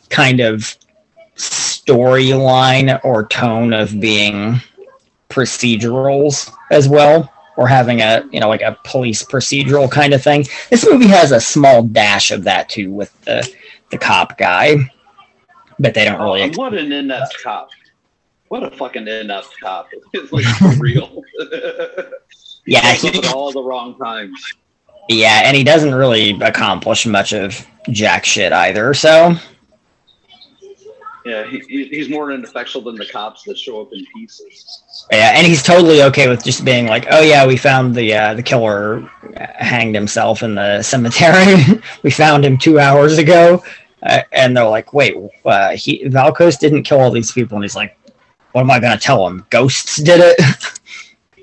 [0.09, 0.75] kind of
[1.35, 4.59] storyline or tone of being
[5.29, 10.45] procedurals as well or having a you know like a police procedural kind of thing
[10.69, 13.47] this movie has a small dash of that too with the
[13.91, 14.77] the cop guy
[15.79, 17.69] but they don't really Oh, what an inept cop!
[18.49, 19.89] What a fucking inept cop!
[20.13, 20.45] It's like
[20.79, 21.21] real.
[22.67, 24.39] yeah he, at all the wrong times.
[25.09, 29.35] yeah and he doesn't really accomplish much of jack shit either so
[31.25, 31.59] Yeah, he,
[31.89, 34.83] he's more ineffectual than the cops that show up in pieces.
[35.11, 38.33] Yeah, and he's totally okay with just being like, "Oh yeah, we found the uh,
[38.35, 39.01] the killer
[39.57, 41.55] hanged himself in the cemetery.
[42.03, 43.63] we found him two hours ago."
[44.05, 45.15] Uh, and they're like, "Wait,
[45.45, 47.97] uh, he Valkos didn't kill all these people," and he's like,
[48.51, 49.45] "What am I gonna tell him?
[49.49, 50.39] Ghosts did it."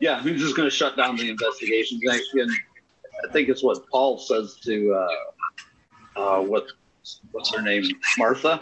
[0.00, 2.00] yeah, he's just gonna shut down the investigation.
[2.34, 2.50] And
[3.28, 6.66] I think it's what Paul says to uh, uh, what
[7.32, 7.84] what's her name,
[8.18, 8.60] Martha.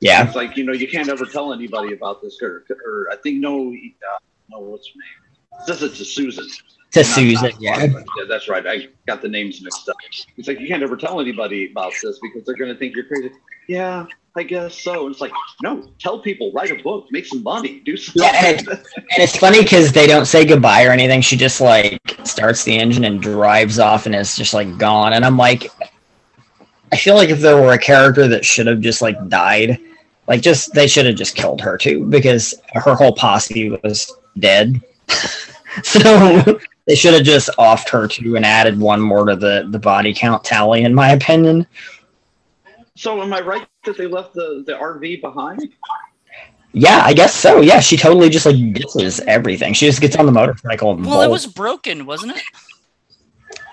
[0.00, 0.26] Yeah.
[0.26, 2.40] It's like, you know, you can't ever tell anybody about this.
[2.42, 4.18] Or, or I think, no, uh,
[4.50, 5.66] no, what's her name?
[5.66, 6.48] Says it to Susan.
[6.92, 7.84] To Susan, yeah.
[7.84, 8.02] yeah.
[8.28, 8.66] That's right.
[8.66, 9.96] I got the names mixed up.
[10.36, 13.04] It's like, you can't ever tell anybody about this because they're going to think you're
[13.04, 13.30] crazy.
[13.68, 15.06] Yeah, I guess so.
[15.06, 18.22] And it's like, no, tell people, write a book, make some money, do something.
[18.22, 18.82] Yeah, and, and
[19.18, 21.20] it's funny because they don't say goodbye or anything.
[21.20, 25.12] She just like starts the engine and drives off and is just like gone.
[25.12, 25.70] And I'm like,
[26.92, 29.78] I feel like if there were a character that should have just like died,
[30.26, 34.80] like, just they should have just killed her too because her whole posse was dead.
[35.82, 39.78] so they should have just offed her too and added one more to the the
[39.78, 41.64] body count tally, in my opinion.
[42.96, 45.72] So, am I right that they left the the RV behind?
[46.72, 47.60] Yeah, I guess so.
[47.60, 49.72] Yeah, she totally just like ditches everything.
[49.72, 50.96] She just gets on the motorcycle.
[50.96, 51.26] well, bolts.
[51.26, 52.42] it was broken, wasn't it?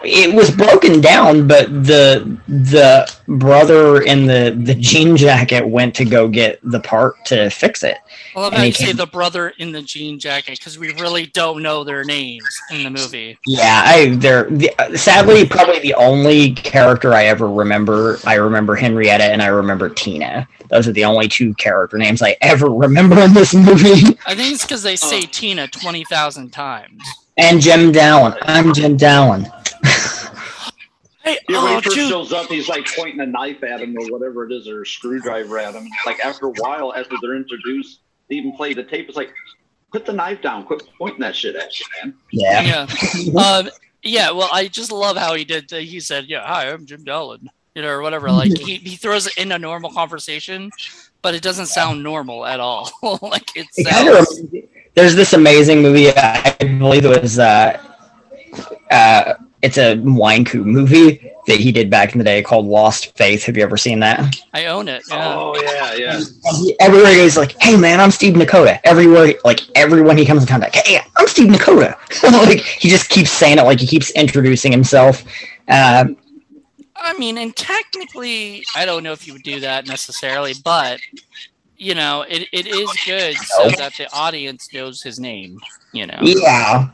[0.08, 6.06] It was broken down, but the the brother in the the jean jacket went to
[6.06, 7.98] go get the part to fix it.
[8.34, 11.62] Well, I'm going to say the brother in the jean jacket because we really don't
[11.62, 13.38] know their names in the movie.
[13.46, 18.20] Yeah, I they're the, sadly probably the only character I ever remember.
[18.26, 20.48] I remember Henrietta and I remember Tina.
[20.70, 24.18] Those are the only two character names I ever remember in this movie.
[24.26, 24.98] I think it's because they uh.
[24.98, 25.30] say oh.
[25.32, 27.04] Tina twenty thousand times.
[27.38, 28.38] And Jim Dallin.
[28.42, 29.52] I'm Jim Dallin.
[31.28, 32.10] Hey, yeah, when oh, he first dude.
[32.10, 34.86] shows up, he's like pointing a knife at him or whatever it is, or a
[34.86, 35.86] screwdriver at him.
[36.06, 39.10] Like after a while, after they're introduced, they even play the tape.
[39.10, 39.34] It's like,
[39.92, 42.14] put the knife down, quit pointing that shit at you, man.
[42.32, 42.88] Yeah.
[42.88, 43.42] Yeah.
[43.42, 43.70] um,
[44.04, 44.32] yeah.
[44.32, 45.70] Well, I just love how he did.
[45.70, 48.32] The, he said, "Yeah, hi, I'm Jim Dallin," you know, or whatever.
[48.32, 50.72] Like he, he throws it in a normal conversation,
[51.22, 52.90] but it doesn't sound normal at all.
[53.22, 54.44] like it sounds.
[54.98, 56.10] There's this amazing movie.
[56.10, 57.38] I believe it was.
[57.38, 57.80] Uh,
[58.90, 63.44] uh, it's a Wine-Coup movie that he did back in the day called Lost Faith.
[63.44, 64.42] Have you ever seen that?
[64.56, 65.04] I own it.
[65.08, 65.36] Yeah.
[65.38, 66.20] Oh yeah, yeah.
[66.56, 70.48] He, everywhere he's like, "Hey man, I'm Steve Nakota." Everywhere, like everyone he comes in
[70.48, 71.96] contact, "Hey, I'm Steve Nakota."
[72.48, 75.24] like he just keeps saying it, like he keeps introducing himself.
[75.68, 76.18] Um,
[76.96, 81.00] I mean, and technically, I don't know if you would do that necessarily, but
[81.78, 85.60] you know, it, it is good so that the audience knows his name.
[85.94, 86.20] You know.
[86.22, 86.90] Yeah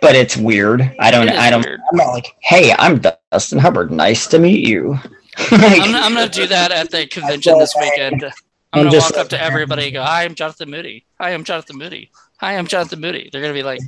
[0.00, 0.82] but it's weird.
[0.98, 1.28] I don't.
[1.28, 1.64] I don't.
[1.64, 1.80] Weird.
[1.90, 3.90] I'm not like, hey, I'm Dustin Hubbard.
[3.90, 4.90] Nice to meet you.
[5.50, 8.24] like, I'm, I'm, gonna do that at the convention this weekend.
[8.72, 11.04] I'm, gonna walk up to everybody and go, "Hi, I'm Jonathan Moody.
[11.20, 12.10] Hi, I'm Jonathan Moody.
[12.38, 13.80] Hi, I'm Jonathan Moody." They're gonna be like,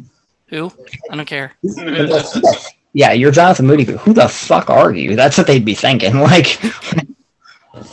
[0.49, 0.73] "Who?
[1.11, 1.53] I don't care."
[2.93, 5.17] yeah, you're Jonathan Moody, but who the fuck are you?
[5.17, 6.19] That's what they'd be thinking.
[6.21, 6.61] Like,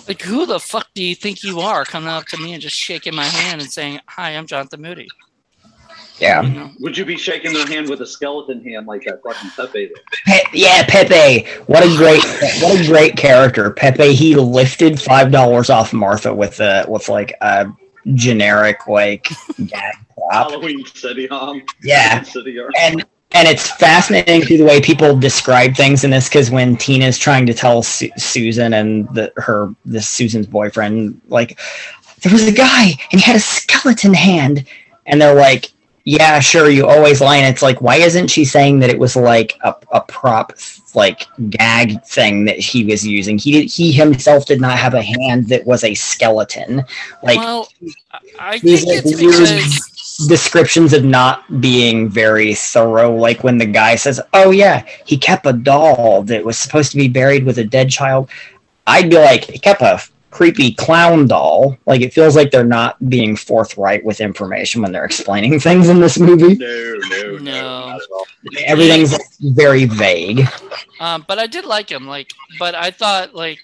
[0.08, 2.76] like who the fuck do you think you are coming up to me and just
[2.76, 5.08] shaking my hand and saying, "Hi, I'm Jonathan Moody."
[6.20, 6.70] Yeah.
[6.80, 9.92] Would you be shaking their hand with a skeleton hand like that fucking Pepe?
[10.26, 11.46] Pe- yeah, Pepe.
[11.68, 12.24] What a great,
[12.62, 14.14] what a great character, Pepe.
[14.14, 17.68] He lifted five dollars off Martha with a with like a
[18.14, 19.28] generic like
[19.66, 19.96] gag.
[20.32, 21.62] Halloween City Hom.
[21.84, 22.22] Yeah.
[22.24, 26.78] City and and it's fascinating to the way people describe things in this because when
[26.78, 31.60] Tina's trying to tell Su- Susan and the, her this Susan's boyfriend like
[32.22, 34.66] there was a guy and he had a skeleton hand
[35.06, 35.72] and they're like
[36.08, 37.38] yeah, sure, you always lie.
[37.38, 40.54] And it's like, why isn't she saying that it was like a, a prop,
[40.94, 43.40] like gag thing that he was using?
[43.40, 46.84] He did, he himself did not have a hand that was a skeleton.
[47.24, 47.68] Like, well,
[48.40, 53.16] I think it's because descriptions of not being very thorough.
[53.16, 56.98] Like when the guy says, "Oh yeah, he kept a doll that was supposed to
[56.98, 58.30] be buried with a dead child,"
[58.88, 60.02] I'd be like, "He kept a
[60.36, 61.78] creepy clown doll.
[61.86, 66.02] Like it feels like they're not being forthright with information when they're explaining things in
[66.02, 66.56] this movie.
[66.56, 67.98] No, no, no.
[67.98, 70.46] no Everything's very vague.
[71.00, 72.06] Um, but I did like him.
[72.06, 73.60] Like, but I thought like,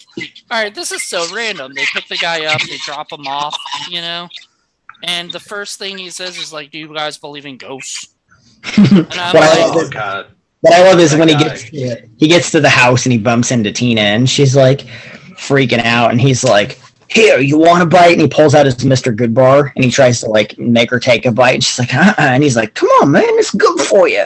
[0.50, 1.74] all right, this is so random.
[1.76, 3.58] They pick the guy up, they drop him off,
[3.90, 4.30] you know,
[5.04, 8.16] and the first thing he says is like, "Do you guys believe in ghosts?"
[8.78, 10.28] And I'm like, oh, God.
[10.62, 13.18] What I love is when he gets to, he gets to the house and he
[13.18, 14.86] bumps into Tina and she's like,
[15.42, 18.14] freaking out and he's like here, you want a bite?
[18.14, 19.14] And he pulls out his Mr.
[19.14, 21.56] Goodbar and he tries to like make her take a bite.
[21.56, 22.16] And she's like, uh-uh.
[22.18, 24.24] and he's like, come on, man, it's good for you.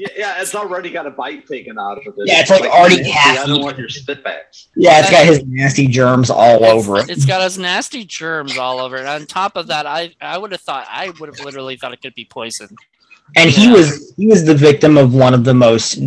[0.00, 2.14] Yeah, yeah, it's already got a bite taken out of it.
[2.18, 3.40] Yeah, it's, like, like already half.
[3.40, 4.68] I don't want your spitbacks.
[4.76, 7.10] Yeah, it's got his nasty germs all it's, over it.
[7.10, 9.06] It's got his nasty germs all over it.
[9.06, 12.02] On top of that, I I would have thought I would have literally thought it
[12.02, 12.68] could be poison.
[13.36, 13.58] And yeah.
[13.58, 15.98] he was he was the victim of one of the most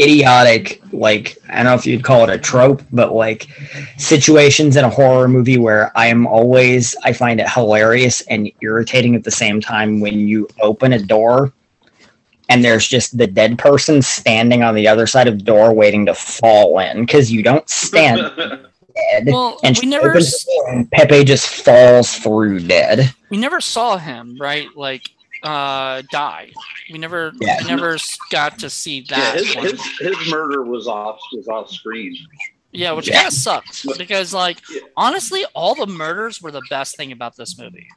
[0.00, 3.48] idiotic like i don't know if you'd call it a trope but like
[3.96, 9.16] situations in a horror movie where i am always i find it hilarious and irritating
[9.16, 11.52] at the same time when you open a door
[12.48, 16.06] and there's just the dead person standing on the other side of the door waiting
[16.06, 20.18] to fall in because you don't stand dead well, and we never
[20.68, 25.10] and pepe just falls through dead we never saw him right like
[25.42, 26.50] uh die.
[26.90, 27.58] We never yeah.
[27.60, 27.96] we never
[28.30, 29.34] got to see that.
[29.36, 32.16] Yeah, his, his, his, murder was off was off screen.
[32.72, 33.16] Yeah, which yeah.
[33.16, 34.80] kind of sucks because like yeah.
[34.96, 37.88] honestly, all the murders were the best thing about this movie.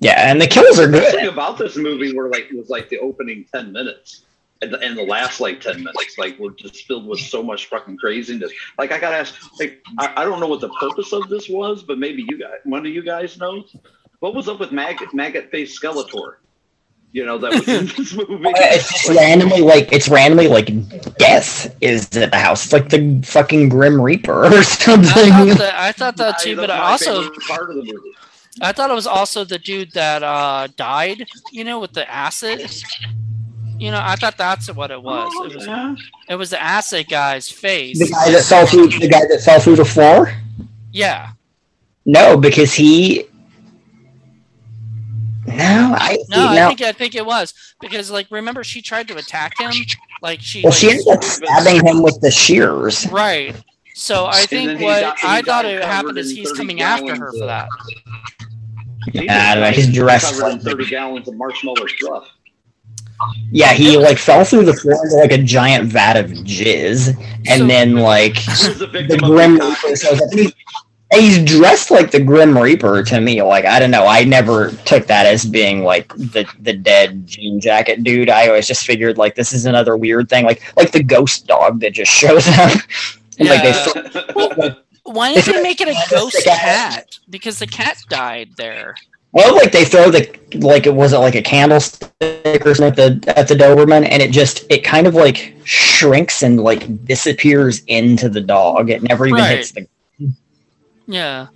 [0.00, 1.14] Yeah, and the kills are good.
[1.14, 4.22] The thing about this movie were like was like the opening ten minutes.
[4.62, 7.66] And the, and the last like 10 minutes like were just filled with so much
[7.66, 11.28] fucking craziness like i gotta ask like I, I don't know what the purpose of
[11.28, 13.76] this was but maybe you guys one of you guys knows
[14.20, 16.36] what was up with maggot maggot face skeletor
[17.16, 18.44] you know that was in this movie.
[18.44, 20.66] It's randomly like it's randomly like
[21.16, 22.64] death is at the house.
[22.64, 25.08] It's like the fucking Grim Reaper or something.
[25.32, 28.10] I thought that, I thought that too, but I also part of the movie.
[28.60, 31.26] I thought it was also the dude that uh, died.
[31.52, 32.70] You know, with the acid.
[33.78, 35.30] You know, I thought that's what it was.
[35.34, 35.94] Oh, it was yeah.
[36.30, 37.98] it was the acid guy's face.
[37.98, 40.32] The guy that fell through the guy that fell through the floor.
[40.92, 41.32] Yeah.
[42.06, 43.26] No, because he
[45.46, 49.16] no, I no, I think I think it was because like remember she tried to
[49.16, 49.72] attack him,
[50.22, 50.62] like she.
[50.62, 53.06] Well, like, she ended up stabbing him with the shears.
[53.10, 53.54] Right.
[53.94, 57.46] So I think what got, I thought it happened is he's coming after her for
[57.46, 57.68] that.
[59.12, 59.70] Yeah, I don't know.
[59.70, 62.28] He's dressed covered in thirty gallons of marshmallow fluff.
[63.50, 67.16] Yeah, he like fell through the floor into like a giant vat of jizz,
[67.46, 70.32] and so, then like the grim reaper shows up.
[70.32, 70.52] He,
[71.14, 73.42] he's dressed like the Grim Reaper to me.
[73.42, 77.60] Like I don't know, I never took that as being like the the dead jean
[77.60, 78.30] jacket dude.
[78.30, 81.80] I always just figured like this is another weird thing, like like the ghost dog
[81.80, 82.78] that just shows up.
[83.38, 83.50] yeah.
[83.50, 87.15] like they, well, why didn't they make it a ghost cat?
[87.28, 88.94] Because the cat died there.
[89.32, 93.38] Well, like they throw the like it wasn't like a candlestick or something at the
[93.38, 98.28] at the Doberman, and it just it kind of like shrinks and like disappears into
[98.28, 98.88] the dog.
[98.88, 99.58] It never even right.
[99.58, 99.86] hits the
[101.06, 101.48] yeah.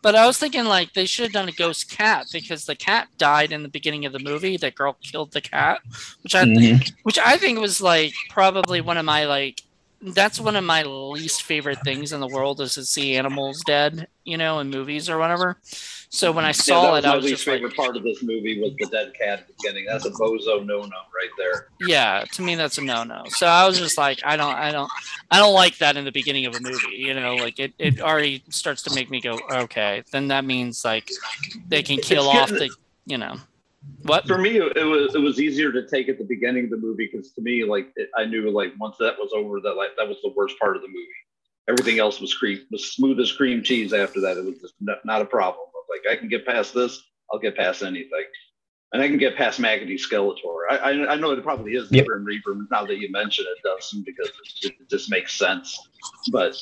[0.00, 3.08] But I was thinking like they should have done a ghost cat because the cat
[3.18, 4.56] died in the beginning of the movie.
[4.56, 5.80] That girl killed the cat,
[6.22, 6.82] which I mm-hmm.
[7.02, 9.62] which I think was like probably one of my like
[10.00, 14.06] that's one of my least favorite things in the world is to see animals dead,
[14.24, 15.58] you know, in movies or whatever.
[16.10, 18.22] So when I saw yeah, it, I was my least favorite like, part of this
[18.22, 19.86] movie was the dead cat at the beginning.
[19.86, 21.68] That's a bozo no no right there.
[21.80, 23.24] Yeah, to me that's a no no.
[23.28, 24.90] So I was just like, I don't, I don't,
[25.30, 26.96] I don't like that in the beginning of a movie.
[26.96, 30.84] You know, like it, it already starts to make me go, okay, then that means
[30.84, 31.10] like
[31.68, 32.70] they can kill off the,
[33.04, 33.36] you know.
[34.02, 36.76] What for me it was it was easier to take at the beginning of the
[36.76, 39.90] movie because to me like it, I knew like once that was over that like
[39.96, 41.06] that was the worst part of the movie.
[41.68, 44.36] Everything else was cream was smooth as cream cheese after that.
[44.36, 45.66] It was just not, not a problem.
[45.88, 48.24] Like I can get past this, I'll get past anything,
[48.92, 50.62] and I can get past Maggoty Skeletor.
[50.70, 52.06] I, I, I know it probably is the yep.
[52.06, 54.30] Grim Reaper now that you mention it, Dustin, because
[54.62, 55.88] it, it just makes sense.
[56.30, 56.56] But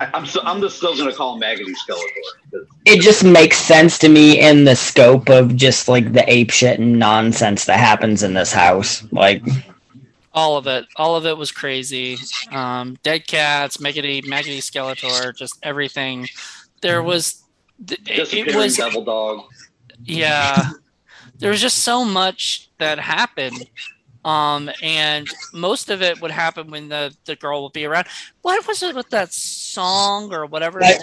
[0.00, 2.66] I, am so, I'm just still going to call him Maggoty Skeletor.
[2.84, 6.80] It just makes sense to me in the scope of just like the ape shit
[6.80, 9.04] and nonsense that happens in this house.
[9.12, 9.42] Like
[10.32, 12.18] all of it, all of it was crazy.
[12.50, 16.28] Um, dead cats, Maggoty, Maggoty Skeletor, just everything.
[16.80, 17.42] There was
[17.88, 19.44] it was devil dog.
[20.02, 20.70] Yeah,
[21.38, 23.68] there was just so much that happened.
[24.24, 28.06] Um, and most of it would happen when the, the girl would be around.
[28.42, 30.82] What was it with that song or whatever?
[30.82, 30.98] I,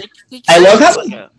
[0.50, 1.30] I love how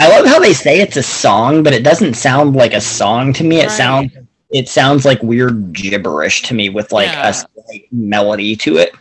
[0.00, 3.32] I love how they say it's a song, but it doesn't sound like a song
[3.34, 3.60] to me.
[3.60, 3.70] It right.
[3.70, 4.12] sounds
[4.50, 7.28] it sounds like weird gibberish to me with like yeah.
[7.28, 8.94] a slight melody to it.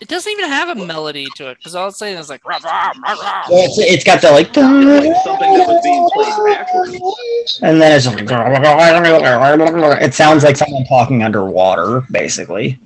[0.00, 2.44] It doesn't even have a melody to it because all it's saying is like.
[2.44, 4.52] Rah, rah, rah, it's, it's got the like.
[4.54, 7.60] something that was being played backwards.
[7.62, 8.06] And then it's.
[8.06, 12.78] Like, it sounds like someone talking underwater, basically.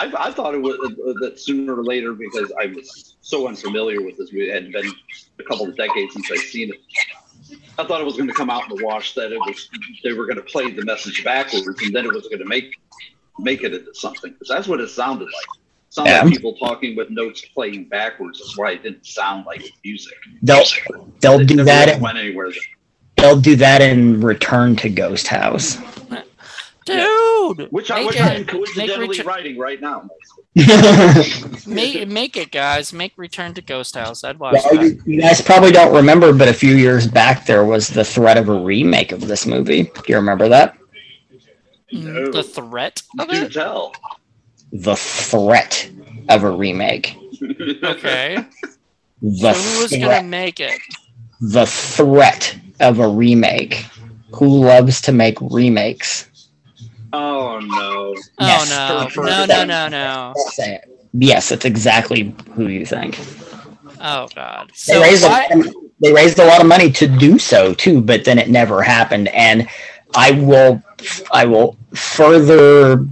[0.00, 4.02] I, I thought it was uh, that sooner or later because I was so unfamiliar
[4.02, 4.30] with this.
[4.32, 4.92] It had been
[5.38, 7.58] a couple of decades since I'd seen it.
[7.78, 9.68] I thought it was going to come out in the wash that it was
[10.02, 12.74] they were going to play the message backwards and then it was going to make
[13.38, 15.60] make it into something because that's what it sounded like.
[15.90, 16.22] Sound yeah.
[16.22, 18.38] like people talking with notes playing backwards.
[18.38, 20.16] That's why it didn't sound like music.
[20.42, 20.64] They'll
[21.20, 22.00] they'll do that.
[22.00, 22.52] Went anywhere.
[23.16, 25.76] They'll do that in Return to Ghost House.
[26.84, 30.08] Dude, which I'm coincidentally writing right now.
[31.66, 32.92] make, make it, guys.
[32.92, 34.24] Make Return to Ghost House.
[34.24, 35.02] I'd watch well, that.
[35.04, 38.48] You guys probably don't remember, but a few years back there was the threat of
[38.48, 39.84] a remake of this movie.
[39.84, 40.78] Do you remember that?
[41.92, 42.30] No.
[42.30, 43.52] The threat of it?
[43.52, 43.92] tell.
[44.72, 45.90] The threat
[46.28, 47.16] of a remake.
[47.82, 48.44] okay.
[49.22, 50.78] The so who was gonna make it?
[51.40, 53.86] The threat of a remake.
[54.34, 56.28] Who loves to make remakes?
[57.12, 58.14] Oh no!
[58.38, 58.72] Oh, yes.
[58.72, 59.22] Oh no!
[59.24, 59.46] No!
[59.46, 59.64] No!
[59.64, 59.88] No!
[59.88, 60.34] No!
[61.14, 63.18] Yes, it's exactly who you think.
[64.00, 64.70] Oh god!
[64.74, 65.44] So they raised, I...
[65.44, 65.62] a,
[66.00, 69.28] they raised a lot of money to do so too, but then it never happened.
[69.28, 69.68] And
[70.14, 70.82] I will,
[71.32, 73.06] I will further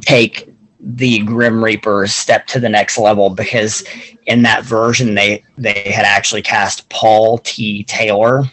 [0.00, 0.52] take
[0.88, 3.84] the Grim Reaper step to the next level because
[4.26, 7.82] in that version they they had actually cast Paul T.
[7.84, 8.44] Taylor,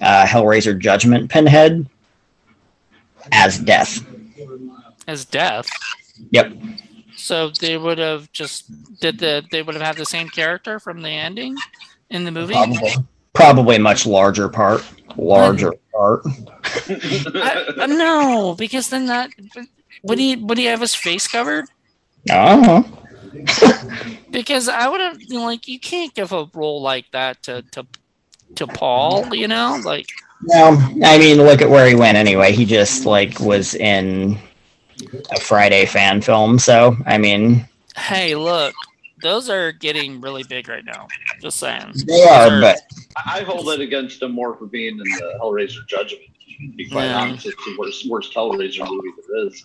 [0.00, 1.88] uh, Hellraiser Judgment Pinhead,
[3.32, 4.06] as death.
[5.08, 5.68] As death.
[6.30, 6.52] Yep.
[7.16, 8.70] So they would have just
[9.00, 11.56] did the they would have had the same character from the ending
[12.10, 12.54] in the movie.
[12.54, 12.92] Probably,
[13.32, 14.84] probably much larger part.
[15.16, 16.22] Larger part.
[16.88, 19.30] I, no, because then that
[20.02, 21.66] would he would he have his face covered?
[22.30, 24.12] Uh huh.
[24.30, 27.86] because I would have you like you can't give a role like that to to
[28.56, 30.08] to Paul, you know, like
[30.44, 32.52] no, I mean, look at where he went anyway.
[32.52, 34.38] He just like was in
[35.30, 36.58] a Friday fan film.
[36.58, 37.66] So, I mean,
[37.96, 38.74] hey, look,
[39.22, 41.06] those are getting really big right now.
[41.40, 41.92] Just saying.
[42.06, 42.80] They are, are, but
[43.24, 46.24] I hold it against him more for being in the Hellraiser Judgment.
[46.70, 47.20] To be quite yeah.
[47.20, 49.64] honest, it's the worst, worst Hellraiser movie there is.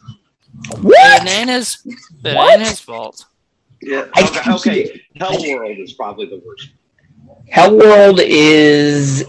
[0.81, 1.23] What?
[1.23, 3.25] It ain't his, it ain't his fault.
[3.81, 4.05] Yeah.
[4.17, 4.51] Okay.
[4.51, 5.01] okay.
[5.19, 6.69] Hellworld is probably the worst.
[7.53, 9.25] Hellworld is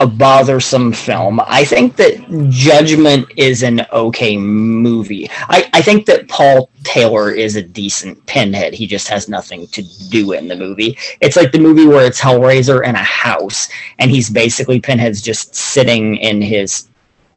[0.00, 1.40] a bothersome film.
[1.46, 5.28] I think that Judgment is an okay movie.
[5.30, 8.72] I, I think that Paul Taylor is a decent pinhead.
[8.72, 10.96] He just has nothing to do in the movie.
[11.20, 15.54] It's like the movie where it's Hellraiser in a house, and he's basically Pinhead's just
[15.54, 16.88] sitting in his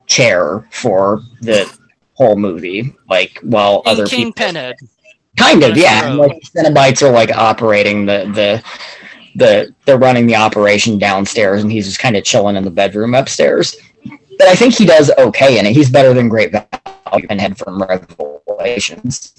[0.08, 1.70] chair for the
[2.14, 4.46] whole movie, like while in other King people.
[4.46, 4.76] Pinhead.
[5.36, 6.14] Kind of, yeah.
[6.14, 8.64] Like Cenobites are like operating the the
[9.36, 13.14] the they're running the operation downstairs and he's just kind of chilling in the bedroom
[13.14, 13.76] upstairs.
[14.38, 15.74] But I think he does okay in it.
[15.74, 19.34] He's better than Great Value Head from Revelations.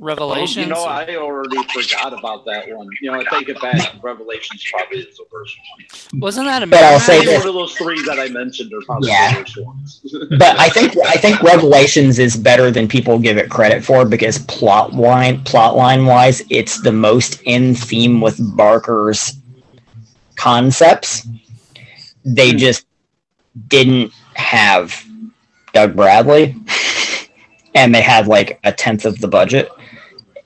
[0.00, 0.58] Revelations.
[0.58, 2.88] Oh, you know, I already forgot about that one.
[3.02, 3.94] You know, I take it back.
[4.02, 5.56] Revelations probably is the first
[6.12, 6.20] one.
[6.20, 9.10] Wasn't that a but I'll say one of those three that I mentioned are probably
[9.10, 9.32] yeah.
[9.32, 10.00] the worst ones.
[10.38, 14.38] but I think I think Revelations is better than people give it credit for because
[14.38, 19.34] plot line plot line wise, it's the most in theme with Barker's
[20.36, 21.26] concepts.
[22.24, 22.58] They hmm.
[22.58, 22.86] just
[23.66, 25.04] didn't have
[25.72, 26.54] Doug Bradley
[27.74, 29.70] and they had like a tenth of the budget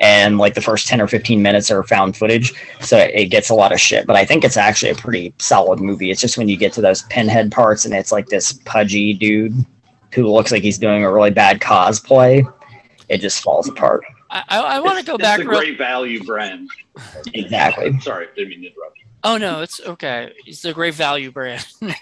[0.02, 3.54] and like the first 10 or 15 minutes are found footage so it gets a
[3.54, 4.06] lot of shit.
[4.06, 6.10] But i think it's actually a pretty solid movie.
[6.10, 9.54] It's just when you get to those pinhead parts and it's like this pudgy dude
[10.12, 12.52] who looks like he's doing a really bad cosplay
[13.08, 14.04] it just falls apart.
[14.30, 16.70] I, I want to go back it's a great value brand.
[17.34, 17.98] Exactly.
[18.00, 20.32] Sorry didn't mean to interrupt oh no it's okay.
[20.46, 21.64] It's a great value brand.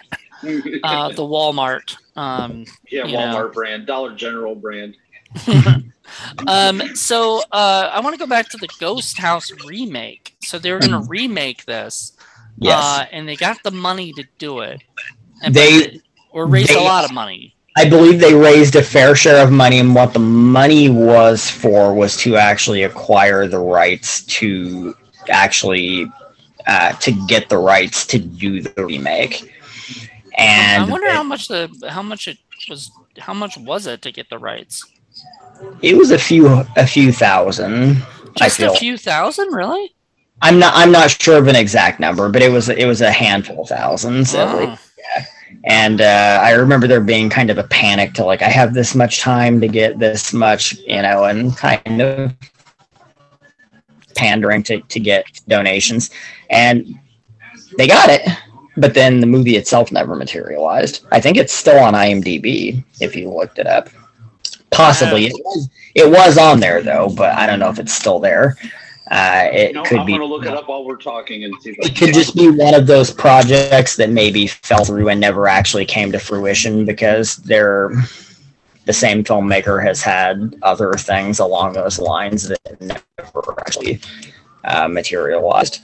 [0.42, 3.48] Uh, the walmart um, yeah walmart know.
[3.50, 4.96] brand dollar general brand
[6.46, 10.36] um, so uh, I want to go back to the Ghost House remake.
[10.42, 11.08] So they were going to mm.
[11.08, 12.12] remake this,
[12.58, 14.82] yes, uh, and they got the money to do it.
[15.42, 16.00] And they
[16.30, 17.54] or raised they, a lot of money.
[17.76, 21.94] I believe they raised a fair share of money, and what the money was for
[21.94, 24.94] was to actually acquire the rights to
[25.28, 26.10] actually
[26.66, 29.52] uh, to get the rights to do the remake.
[30.36, 34.12] And I wonder how much the how much it was how much was it to
[34.12, 34.84] get the rights?
[35.82, 36.46] It was a few
[36.76, 38.02] a few thousand.
[38.36, 39.94] Just a few thousand, really?
[40.42, 43.10] I'm not I'm not sure of an exact number, but it was it was a
[43.10, 44.78] handful of thousands oh.
[44.98, 45.24] Yeah.
[45.64, 48.94] And uh, I remember there being kind of a panic to like I have this
[48.94, 52.32] much time to get this much, you know, and kind of
[54.16, 56.10] pandering to, to get donations.
[56.48, 56.98] And
[57.76, 58.22] they got it,
[58.76, 61.06] but then the movie itself never materialized.
[61.12, 63.88] I think it's still on IMDb if you looked it up.
[64.70, 68.20] Possibly, it was, it was on there though, but I don't know if it's still
[68.20, 68.56] there.
[69.10, 70.14] Uh, it you know, could I'm be.
[70.14, 71.74] I'm gonna look it up while we're talking and see.
[71.80, 75.84] it could just be one of those projects that maybe fell through and never actually
[75.84, 77.90] came to fruition because their
[78.84, 84.00] the same filmmaker has had other things along those lines that never actually
[84.64, 85.80] uh, materialized.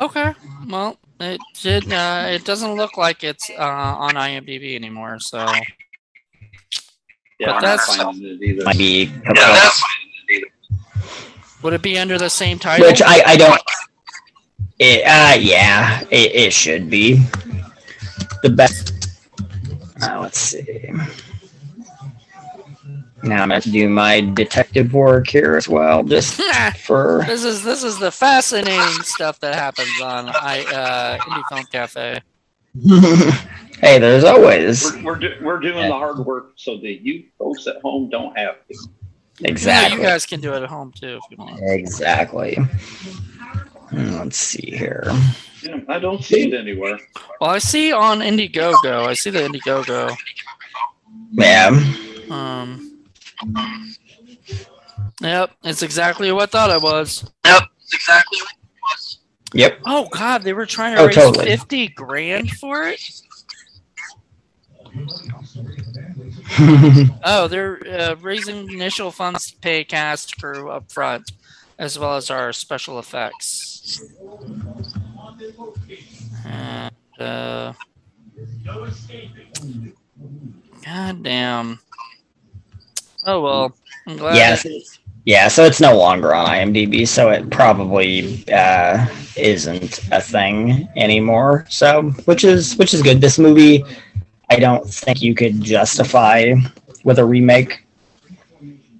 [0.00, 0.34] Okay,
[0.68, 1.92] well, it did.
[1.92, 3.54] Uh, it doesn't look like it's uh,
[3.98, 5.18] on IMDb anymore.
[5.18, 5.46] So,
[7.38, 8.64] Yeah, But I'm not that's- finding it either.
[8.64, 9.12] Might be
[11.62, 12.86] would it be under the same title?
[12.86, 13.60] which I, I don't.
[14.78, 17.22] It, uh, yeah, it, it should be
[18.42, 18.92] the best.
[20.02, 20.92] Uh, let's see.
[23.22, 26.40] Now I'm going to do my detective work here as well, just
[26.84, 27.24] for.
[27.26, 32.20] this is this is the fascinating stuff that happens on I uh, Indie Film Cafe.
[33.80, 37.66] hey, there's always We're, we're, do, we're doing the hard work so that you folks
[37.66, 38.74] at home don't have to.
[39.38, 41.60] Yeah, exactly you guys can do it at home too if you want.
[41.62, 42.54] exactly.
[43.90, 45.04] Hmm, Let's see here.
[45.62, 46.98] Yeah, I don't see it anywhere.
[47.40, 49.06] Well, I see on Indiegogo.
[49.06, 50.16] I see the Indiegogo.
[51.32, 51.68] Yeah,
[52.30, 52.82] Um.
[55.20, 57.30] Yep, it's exactly what I thought it was.
[57.44, 57.62] yep.
[57.92, 58.38] Exactly.
[59.54, 59.80] Yep.
[59.86, 61.46] Oh God, they were trying to Oh, raise totally.
[61.46, 63.00] fifty grand for it.
[67.24, 71.32] Oh, they're uh, raising initial funds to pay cast crew up front,
[71.78, 74.02] as well as our special effects.
[76.46, 77.72] And, uh,
[80.84, 81.78] God damn.
[83.24, 83.76] Oh well.
[84.06, 84.36] I'm glad.
[84.36, 84.78] Yeah,
[85.24, 85.48] yeah.
[85.48, 89.04] So it's no longer on IMDb, so it probably uh,
[89.36, 91.66] isn't a thing anymore.
[91.68, 93.20] So, which is which is good.
[93.20, 93.84] This movie,
[94.48, 96.54] I don't think you could justify
[97.04, 97.84] with a remake.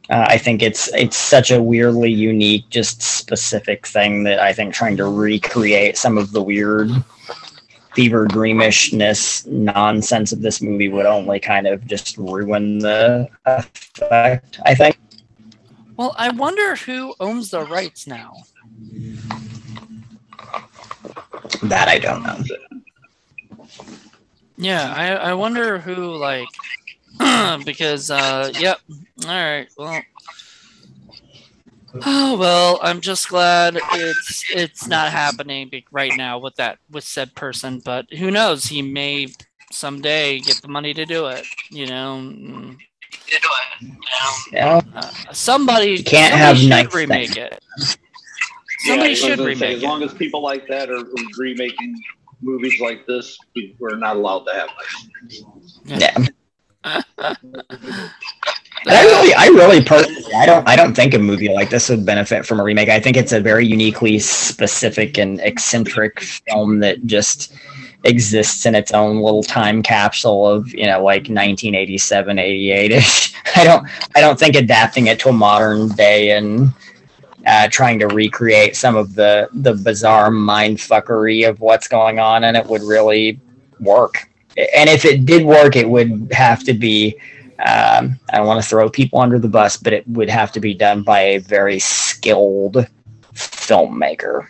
[0.08, 4.72] Uh, I think it's it's such a weirdly unique, just specific thing that I think
[4.72, 6.90] trying to recreate some of the weird
[7.94, 14.60] fever dreamishness nonsense of this movie would only kind of just ruin the effect.
[14.64, 14.98] I think.
[15.96, 18.34] Well, I wonder who owns the rights now.
[21.62, 22.44] That I don't know.
[24.56, 26.48] Yeah, I, I wonder who like
[27.64, 28.78] because uh yep.
[29.24, 29.68] All right.
[29.76, 30.02] Well.
[32.04, 37.34] Oh well, I'm just glad it's it's not happening right now with that with said
[37.34, 38.66] person, but who knows?
[38.66, 39.28] He may
[39.70, 41.46] someday get the money to do it.
[41.70, 42.76] You know, Mm,
[44.52, 47.36] Yeah, uh, somebody You can't somebody have should nice remake things.
[47.36, 47.60] it.
[48.80, 51.04] Somebody I was should gonna say, remake As long as people like that are
[51.38, 52.02] remaking
[52.40, 54.68] movies like this, we- we're not allowed to have
[55.88, 56.00] them.
[56.00, 56.16] yeah.
[58.88, 62.06] I really, I really personally, I don't, I don't think a movie like this would
[62.06, 62.88] benefit from a remake.
[62.88, 67.52] I think it's a very uniquely specific and eccentric film that just
[68.04, 73.34] exists in its own little time capsule of, you know, like 1987, 88 ish.
[73.56, 76.72] I don't, I don't think adapting it to a modern day and
[77.46, 82.44] uh, trying to recreate some of the the bizarre mind fuckery of what's going on
[82.44, 83.40] and it would really
[83.80, 84.28] work.
[84.74, 87.18] And if it did work, it would have to be
[87.58, 90.60] um, I don't want to throw people under the bus, but it would have to
[90.60, 92.86] be done by a very skilled
[93.34, 94.48] filmmaker.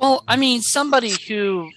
[0.00, 1.68] Well, I mean, somebody who,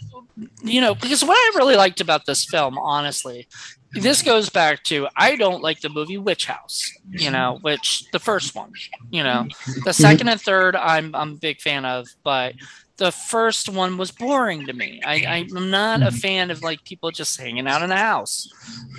[0.63, 3.47] you know, because what I really liked about this film, honestly,
[3.93, 8.19] this goes back to I don't like the movie Witch House, you know, which the
[8.19, 8.71] first one,
[9.09, 9.93] you know, the mhm.
[9.93, 12.55] second and third I'm I'm a big fan of, but
[12.97, 15.01] the first one was boring to me.
[15.03, 16.15] I, I'm not a mm-hmm.
[16.17, 18.47] fan of like people just hanging out in the house,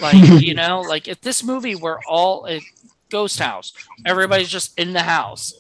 [0.01, 2.61] like you know, like if this movie were all a
[3.11, 3.73] ghost house,
[4.05, 5.55] everybody's just in the house,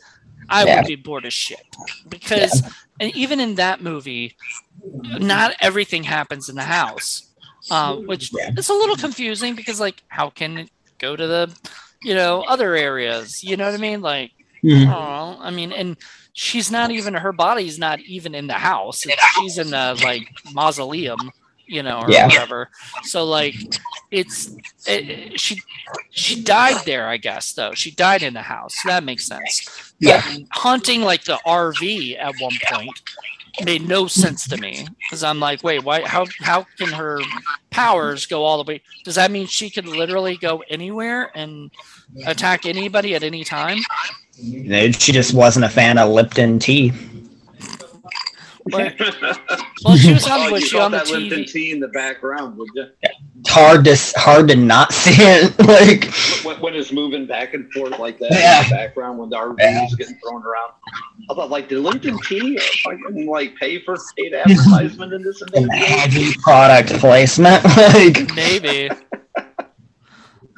[0.49, 0.77] I Yeah.
[0.77, 1.65] would be bored as shit.
[2.09, 2.63] Because
[2.99, 4.37] and even in that movie,
[4.83, 7.29] not everything happens in the house,
[7.71, 8.51] uh, which Yeah.
[8.57, 11.55] is a little confusing because like how can it go to the
[12.03, 13.43] you know other areas?
[13.45, 14.01] You know what I mean?
[14.03, 14.33] Like
[14.65, 15.97] oh, I mean, and
[16.35, 19.05] she's not even her body's not even in the house.
[19.07, 21.19] It's, she's in the like mausoleum,
[21.67, 22.27] you know, or Yeah.
[22.27, 22.71] whatever.
[23.03, 23.55] So like,
[24.11, 24.49] it's
[24.87, 25.61] it, it- she
[26.11, 27.53] she died there, I guess.
[27.55, 28.75] Though she died in the house.
[28.83, 29.93] So that makes sense.
[29.99, 30.23] Yeah.
[30.25, 33.01] But hunting like the RV at one point
[33.65, 36.03] made no sense to me because I'm like, wait, why?
[36.03, 37.21] How how can her
[37.71, 38.83] powers go all the way?
[39.05, 41.71] Does that mean she could literally go anywhere and
[42.27, 43.79] attack anybody at any time?
[44.35, 46.93] She just wasn't a fan of Lipton tea.
[48.71, 48.91] Well,
[49.85, 51.51] well, she was oh, on, you was she saw on the that Lipton TV?
[51.53, 52.87] tea in the background, would you?
[53.03, 55.59] It's hard to hard to not see it.
[55.67, 56.13] like
[56.45, 58.63] When, when it's moving back and forth like that Yeah.
[58.63, 59.85] in the background when the RV Yeah.
[59.85, 60.73] is getting thrown around.
[61.31, 65.43] I thought, like, did Lipton Tea fucking, like pay for paid advertisement in this?
[65.73, 67.65] heavy product placement.
[67.65, 68.91] like Maybe.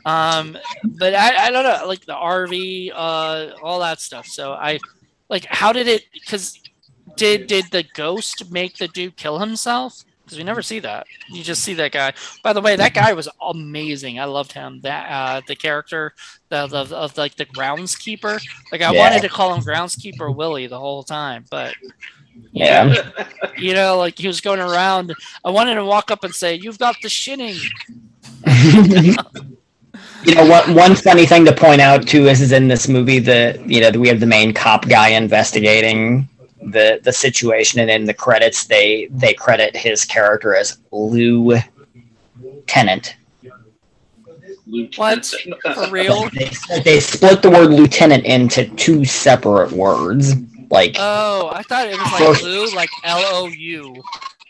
[0.07, 0.59] Um,
[0.99, 4.27] but I, I don't know, like the RV, uh, all that stuff.
[4.27, 4.79] So I
[5.31, 6.05] like, how did it?
[6.13, 6.59] Because
[7.17, 10.05] did did the ghost make the dude kill himself?
[10.25, 11.07] Because we never see that.
[11.29, 12.15] You just see that guy.
[12.43, 14.19] By the way, that guy was amazing.
[14.19, 14.81] I loved him.
[14.81, 16.15] That uh, the character
[16.51, 18.41] of, of, of like the groundskeeper.
[18.73, 18.99] Like I yeah.
[18.99, 21.75] wanted to call him groundskeeper Willie the whole time, but
[22.53, 22.85] yeah.
[22.85, 23.25] Know,
[23.59, 25.15] you know, like he was going around.
[25.45, 27.57] I wanted to walk up and say, "You've got the shinning."
[30.25, 33.19] you know what one funny thing to point out too is, is in this movie
[33.19, 36.29] the you know we have the main cop guy investigating
[36.71, 41.59] the the situation and in the credits they they credit his character as Lou
[42.67, 43.17] Tennant.
[44.97, 45.27] What?
[45.27, 46.29] For real?
[46.31, 46.51] They,
[46.85, 50.35] they split the word lieutenant into two separate words.
[50.71, 54.03] Like Oh, I thought it was like Lou, like L O U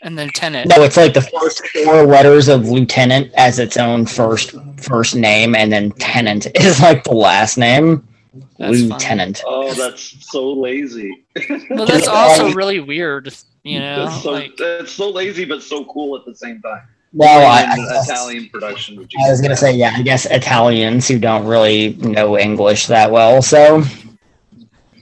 [0.05, 0.69] and then tenant.
[0.69, 5.55] No, it's like the first four letters of lieutenant as its own first first name,
[5.55, 8.07] and then tenant is like the last name.
[8.57, 9.37] That's lieutenant.
[9.39, 9.69] Funny.
[9.69, 11.25] Oh, that's so lazy.
[11.69, 13.33] well, that's also really weird.
[13.63, 16.83] You know, that's so, like, it's so lazy but so cool at the same time.
[17.13, 18.99] Well, I, I Italian production.
[18.99, 23.41] I was gonna say, yeah, I guess Italians who don't really know English that well,
[23.41, 23.83] so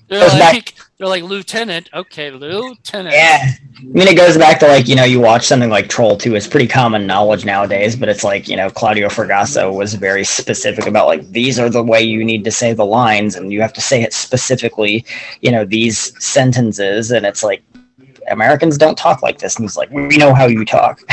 [0.09, 1.89] they're like, they're like lieutenant.
[1.93, 3.15] Okay, lieutenant.
[3.15, 6.17] Yeah, I mean, it goes back to like you know you watch something like Troll
[6.17, 6.35] Two.
[6.35, 10.85] It's pretty common knowledge nowadays, but it's like you know Claudio Fragasso was very specific
[10.85, 13.73] about like these are the way you need to say the lines, and you have
[13.73, 15.03] to say it specifically.
[15.41, 17.63] You know these sentences, and it's like
[18.29, 21.01] Americans don't talk like this, and he's like, we know how you talk.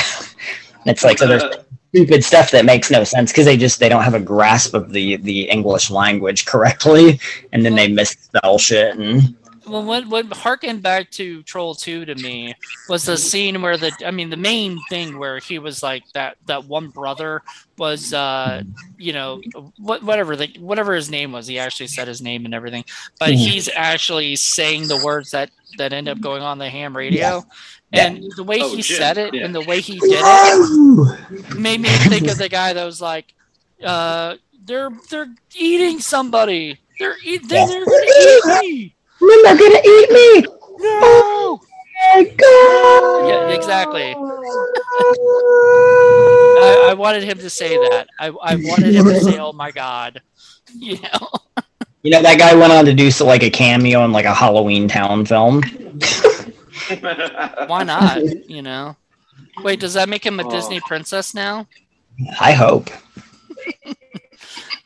[0.86, 1.62] it's like so there's uh.
[1.94, 4.92] stupid stuff that makes no sense because they just they don't have a grasp of
[4.92, 7.18] the the English language correctly,
[7.52, 9.34] and then they misspell shit and
[9.70, 12.54] well, what what harkened back to Troll Two to me
[12.88, 16.36] was the scene where the I mean the main thing where he was like that
[16.46, 17.42] that one brother
[17.78, 18.62] was uh
[18.98, 19.40] you know
[19.78, 22.84] what whatever the whatever his name was he actually said his name and everything
[23.18, 23.36] but hmm.
[23.36, 27.42] he's actually saying the words that that end up going on the ham radio
[27.92, 28.06] yeah.
[28.06, 28.96] and the way oh, he Jim.
[28.98, 29.44] said it yeah.
[29.44, 33.32] and the way he did it made me think of the guy that was like
[33.82, 40.10] uh they're they're eating somebody they're eat, they're, they're gonna eat me they're gonna eat
[40.10, 40.40] me.
[40.42, 41.00] No.
[41.02, 41.60] Oh
[42.14, 43.28] my god.
[43.28, 44.14] Yeah, exactly.
[46.60, 48.08] I, I, wanted him to say that.
[48.18, 50.22] I, I wanted him to say, "Oh my god,"
[50.74, 51.28] you know.
[52.02, 54.32] You know that guy went on to do so like a cameo in like a
[54.32, 55.62] Halloweentown film.
[57.68, 58.22] Why not?
[58.48, 58.96] You know.
[59.62, 60.50] Wait, does that make him a oh.
[60.50, 61.66] Disney princess now?
[62.40, 62.88] I hope.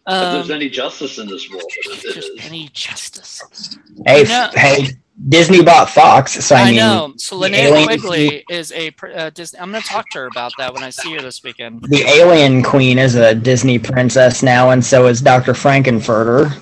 [0.07, 3.79] Um, if there's any justice in this world, just any justice.
[4.07, 4.89] Hey, hey,
[5.29, 7.15] Disney bought Fox, so I, I mean, know.
[7.17, 9.61] So Linnea Quigley is a uh, Disney.
[9.61, 11.83] I'm going to talk to her about that when I see her this weekend.
[11.83, 15.55] The Alien Queen is a Disney princess now, and so is Dr.
[15.55, 16.53] Frank-N-Furter.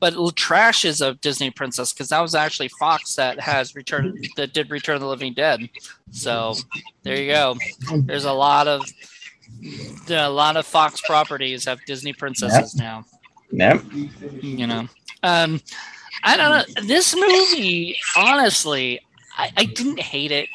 [0.00, 4.52] But Trash is a Disney princess because that was actually Fox that has returned that
[4.52, 5.68] did Return of the Living Dead.
[6.12, 6.54] So
[7.02, 7.56] there you go.
[7.90, 8.82] There's a lot of
[10.08, 12.84] a lot of Fox properties have Disney princesses yep.
[12.84, 13.04] now.
[13.52, 13.82] Yep.
[14.42, 14.88] You know,
[15.22, 15.60] um,
[16.22, 16.82] I don't know.
[16.82, 19.00] This movie, honestly,
[19.36, 20.48] I, I didn't hate it.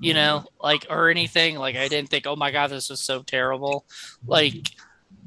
[0.00, 1.56] You know, like or anything.
[1.56, 3.84] Like I didn't think, oh my god, this is so terrible.
[4.26, 4.70] Like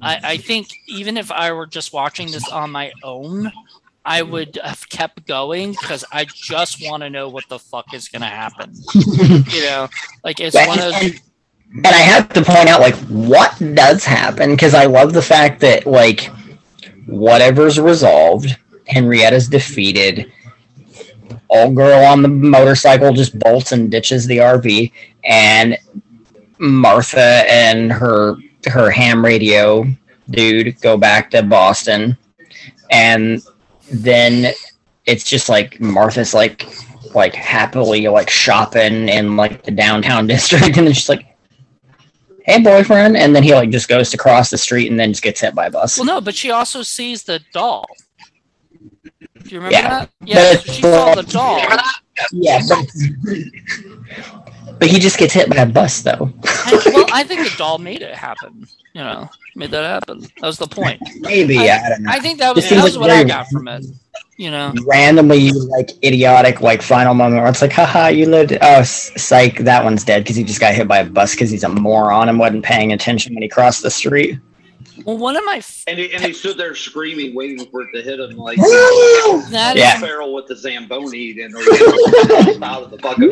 [0.02, 3.52] I, I think even if I were just watching this on my own,
[4.04, 8.08] I would have kept going because I just want to know what the fuck is
[8.08, 8.74] gonna happen.
[8.94, 9.90] you know,
[10.24, 10.94] like it's one of
[11.74, 15.62] and I have to point out like what does happen because I love the fact
[15.62, 16.30] that like
[17.06, 18.58] whatever's resolved,
[18.88, 20.32] Henrietta's defeated.
[21.50, 24.92] Old girl on the motorcycle just bolts and ditches the RV,
[25.26, 25.78] and
[26.60, 28.36] Martha and her
[28.68, 29.86] her ham radio
[30.30, 32.18] dude go back to Boston,
[32.90, 33.42] and
[33.92, 34.54] then
[35.06, 36.70] it's just like Martha's like
[37.14, 41.26] like happily like shopping in like the downtown district, and then she's like,
[42.46, 45.24] hey boyfriend and then he like just goes to cross the street and then just
[45.24, 45.98] gets hit by a bus.
[45.98, 47.86] Well no but she also sees the doll.
[49.04, 49.90] Do you remember yeah.
[49.90, 50.10] that?
[50.24, 51.60] Yeah but, she saw the doll.
[52.32, 52.86] Yeah but,
[54.80, 56.32] but he just gets hit by a bus though.
[56.86, 60.22] Well i think the doll made it happen you know made that happen.
[60.22, 61.02] That was the point.
[61.20, 62.12] Maybe I, I don't know.
[62.12, 63.86] i think that was, that was like what i got from it
[64.38, 64.74] you know.
[64.88, 69.84] Randomly like idiotic like final moment where it's like haha you lived oh psych that
[69.84, 72.40] one's dead because he just got hit by a bus because he's a moron and
[72.40, 74.40] wasn't paying attention when he crossed the street.
[75.06, 77.92] Well one of my f- and, he, and he stood there screaming waiting for it
[77.94, 80.00] to hit him like that yeah.
[80.00, 81.56] Farrell with the zamboni and
[82.64, 83.32] out of the bucket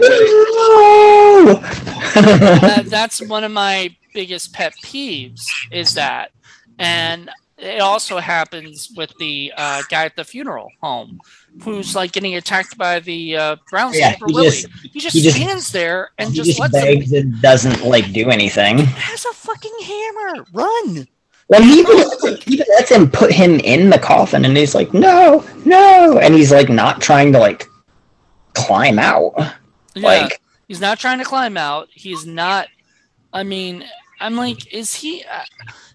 [2.62, 6.32] that, that's one of my biggest pet peeves is that
[6.78, 7.30] and
[7.62, 11.20] it also happens with the uh, guy at the funeral home
[11.64, 14.50] who's like getting attacked by the uh, groundskeeper Yeah, he Willie.
[14.50, 17.84] just- he just he just- stands there and He just, just lets begs and doesn't
[17.84, 18.78] like do anything.
[18.80, 20.46] Has a fucking hammer.
[20.54, 21.08] Run.
[21.50, 21.84] Well, he
[22.46, 26.52] he lets him put him in the coffin, and he's like, "No, no," and he's
[26.52, 27.66] like not trying to like
[28.54, 29.34] climb out.
[29.96, 30.08] Yeah.
[30.08, 31.88] Like, He's not trying to climb out.
[31.92, 32.68] He's not.
[33.34, 33.84] I mean,
[34.20, 35.24] I'm like, is he?
[35.24, 35.44] Uh,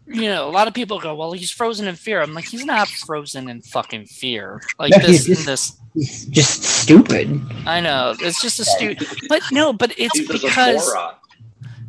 [0.07, 2.65] you know, a lot of people go, "Well, he's frozen in fear." I'm like, he's
[2.65, 4.61] not frozen in fucking fear.
[4.79, 5.73] Like No, this, he's just- this.
[5.95, 7.41] he's just stupid.
[7.67, 9.07] I know it's just a stupid.
[9.29, 10.93] But no, but it's He's because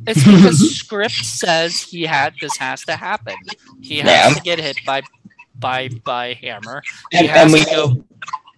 [0.07, 3.35] it's because script says he had this has to happen.
[3.81, 4.29] He has Yeah.
[4.33, 5.01] to get hit by
[5.57, 6.83] by by hammer.
[7.11, 8.05] He And, has and we to go.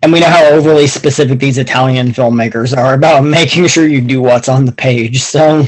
[0.03, 4.21] and we know how overly specific these Italian filmmakers are about making sure you do
[4.21, 5.21] what's on the page.
[5.23, 5.65] So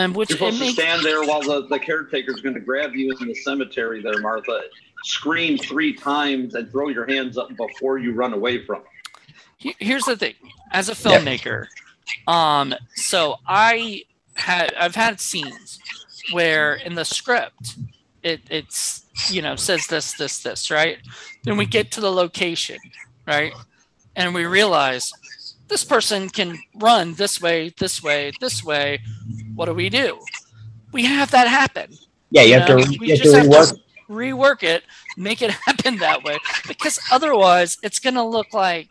[0.00, 2.94] And which You're supposed to makes stand there while the, the caretaker's going to grab
[2.94, 4.62] you in the cemetery there, Martha.
[5.04, 9.74] Scream three times and throw your hands up before you run away from him.
[9.78, 10.34] Here's the thing
[10.72, 11.66] as a filmmaker
[12.26, 14.02] um so i
[14.34, 15.78] had i've had scenes
[16.32, 17.76] where in the script
[18.22, 20.98] it it's you know says this this this right
[21.44, 22.78] then we get to the location
[23.26, 23.52] right
[24.16, 25.12] and we realize
[25.70, 28.98] this person can run this way this way this way
[29.54, 30.18] what do we do
[30.92, 31.88] we have that happen
[32.32, 33.70] yeah, you have know, to we you have to have rework.
[33.72, 34.84] to rework it,
[35.16, 38.88] make it happen that way, because otherwise it's gonna look like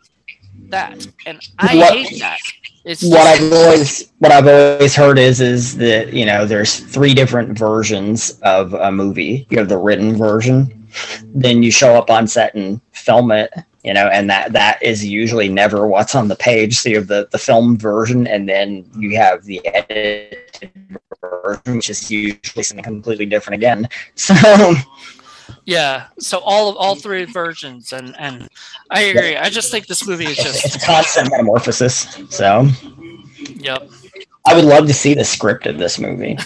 [0.68, 2.38] that, and I What- hate that.
[2.84, 6.76] It's what just- I've always what I've always heard is is that you know there's
[6.80, 9.46] three different versions of a movie.
[9.50, 10.86] You have the written version,
[11.34, 13.50] then you show up on set and film it.
[13.82, 16.78] You know, and that that is usually never what's on the page.
[16.78, 21.88] So you have the the film version, and then you have the edited version, which
[21.88, 23.88] is usually something completely different again.
[24.16, 24.74] So
[25.64, 26.06] yeah.
[26.18, 28.48] So all of all three versions, and and
[28.90, 29.36] I agree.
[29.36, 32.18] I just think this movie is it's, it's just a constant metamorphosis.
[32.30, 32.68] So
[33.38, 33.88] yep.
[34.46, 36.38] I would love to see the script of this movie.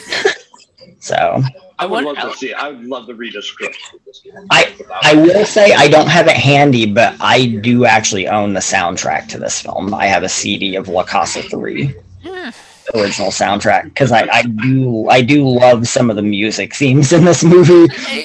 [1.00, 1.42] so
[1.84, 2.52] I would want- love to see.
[2.52, 3.76] I would love to read a script.
[3.90, 4.46] for this one.
[4.50, 8.60] I I will say I don't have it handy, but I do actually own the
[8.60, 9.92] soundtrack to this film.
[9.94, 12.50] I have a CD of La Casa Three Yeah.
[12.94, 17.24] original soundtrack because I, I do I do love some of the music themes in
[17.24, 17.92] this movie.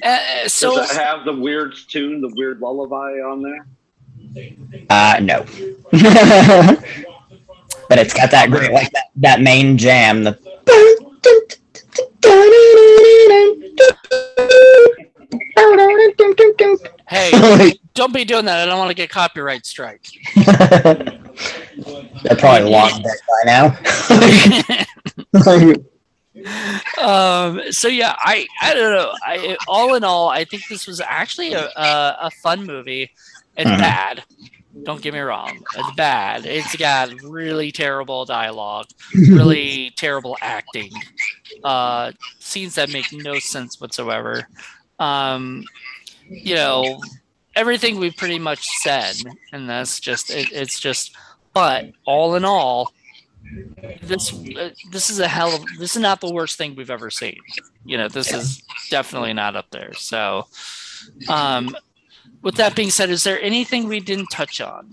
[0.00, 3.66] Uh, so Does it have the weird tune, the weird lullaby on there?
[4.88, 5.44] Uh, no,
[7.88, 10.22] but it's got that great like that, that main jam.
[10.22, 10.38] The
[17.08, 18.60] hey, don't be doing that.
[18.62, 20.06] I don't want to get copyright strike.
[22.22, 23.78] They're probably long dead by now.
[27.02, 31.00] um so yeah i i don't know i all in all i think this was
[31.00, 33.10] actually a a, a fun movie
[33.56, 33.78] and Mhm.
[33.78, 34.22] bad
[34.84, 36.46] don't get me wrong it's bad.
[36.46, 40.92] It's got really terrible dialogue really terrible acting
[41.64, 44.48] uh scenes that make no sense whatsoever.
[44.98, 45.64] Um
[46.28, 47.00] you know
[47.56, 49.14] everything we've pretty much said
[49.52, 51.16] and that's just it, it's just
[51.54, 52.92] but all in all
[54.02, 57.10] this uh, this is a hell of this is not the worst thing we've ever
[57.10, 57.38] seen.
[57.84, 60.46] You know this is definitely not up there so
[61.28, 61.74] um
[62.42, 64.90] with that being said is there anything we didn't touch on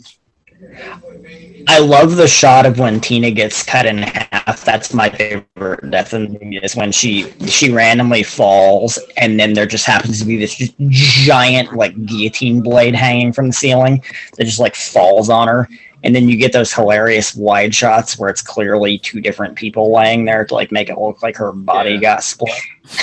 [1.68, 4.64] I love the shot of when Tina gets cut in half.
[4.64, 9.54] That's my favorite death in the movie is when she she randomly falls and then
[9.54, 10.56] there just happens to be this
[10.90, 14.04] giant like guillotine blade hanging from the ceiling
[14.38, 15.68] that just like falls on her.
[16.04, 20.26] And then you get those hilarious wide shots where it's clearly two different people laying
[20.26, 21.98] there to like make it look like her body Yeah.
[22.00, 22.54] got split.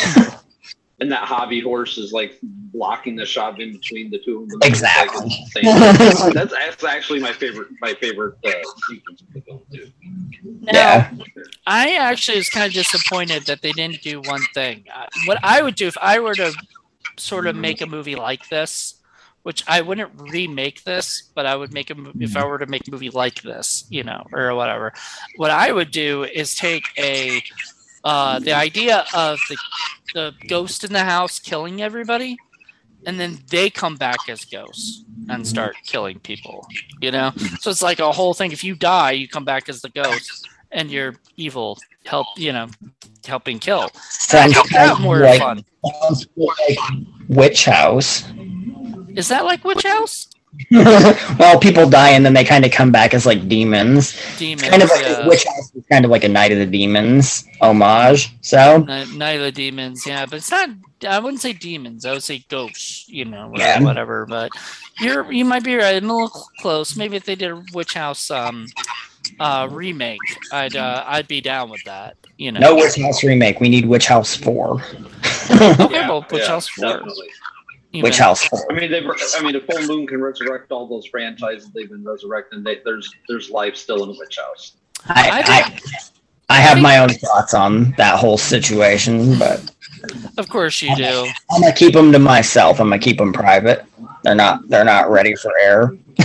[1.03, 4.61] And that hobby horse is like blocking the shot in between the two of them.
[4.63, 5.31] Exactly.
[5.57, 5.65] Like
[6.35, 7.69] that's, that's actually my favorite.
[7.81, 8.51] My favorite uh,
[8.89, 9.91] sequence of the film too.
[10.61, 11.11] now Yeah.
[11.67, 15.61] i actually was kind of disappointed that they didn't do one thing Uh, what i
[15.63, 16.53] would do if i were to
[17.19, 18.95] sort of make a movie like this
[19.43, 22.67] which i wouldn't remake this but i would make a mo- if i were to
[22.75, 24.93] make a movie like this you know or whatever
[25.37, 27.43] what i would do is take a
[28.05, 29.57] uh, the idea of the,
[30.15, 32.37] the ghost in the house killing everybody
[33.07, 36.67] and then they come back as ghosts and start killing people
[37.01, 37.33] you know?
[37.61, 38.53] So it's like a whole thing.
[38.53, 42.69] If you die you come back as the ghost and you're evil help you know
[43.25, 43.91] helping kill.
[44.11, 45.65] Sounds that more like, fun.
[46.01, 46.79] sounds like
[47.29, 48.25] Witch House.
[49.15, 50.32] is that like witch house
[50.71, 54.15] well, people die and then they kind of come back as like demons.
[54.39, 55.27] Demons, kind of like yeah.
[55.27, 58.35] Witch House is kind of like a Night of the Demons homage.
[58.43, 60.71] So Night, Night of the Demons, yeah, but it's not.
[61.09, 62.05] I wouldn't say demons.
[62.07, 63.09] I would say ghosts.
[63.09, 63.81] You know, whatever.
[63.81, 63.85] Yeah.
[63.85, 64.51] whatever but
[65.01, 65.97] you're you might be right.
[65.97, 66.97] I'm a little close.
[66.97, 68.67] Maybe if they did a Witch House um
[69.41, 70.21] uh remake,
[70.53, 72.17] I'd uh, I'd be down with that.
[72.37, 72.61] You know.
[72.61, 73.61] no Witch House remake.
[73.61, 74.83] We need Witch House Four.
[75.53, 76.89] Okay, Yeah, well, Witch yeah, House four.
[76.89, 77.29] definitely.
[77.93, 78.09] Even.
[78.09, 79.05] Witch House I mean, they've.
[79.05, 83.13] I mean, if Full Moon can resurrect all those franchises they've been resurrecting, they, there's
[83.29, 84.77] there's life still in the Witch House.
[85.09, 85.79] I I, I,
[86.49, 89.73] I have my own thoughts on that whole situation, but
[90.39, 91.27] Of course you do.
[91.51, 92.81] I'm gonna keep them to myself.
[92.81, 93.85] I'm gonna keep them private.
[94.23, 94.69] They're not.
[94.69, 95.97] They're not ready for air.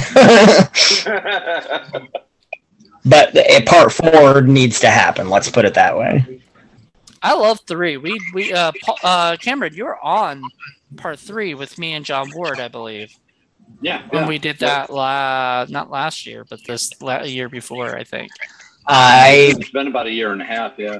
[3.06, 5.30] but the, part four needs to happen.
[5.30, 6.42] Let's put it that way.
[7.24, 7.98] I love three.
[7.98, 10.44] We we uh, Paul, uh Cameron, you're on
[10.96, 13.18] part three with me and John Ward, I believe.
[13.82, 14.30] yeah, When yeah.
[14.30, 18.32] we did that la not last year, but this la- year before, I think.
[18.88, 20.74] I It's been about a year and a half.
[20.78, 21.00] Yeah.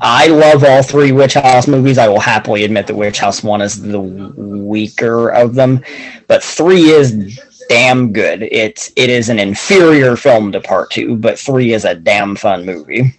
[0.00, 1.98] I love all three Witch House movies.
[1.98, 5.84] I will happily admit that Witch House one is the weaker of them,
[6.28, 7.38] but three is
[7.68, 8.42] damn good.
[8.44, 12.64] It's it is an inferior film to part two, but three is a damn fun
[12.64, 13.14] movie.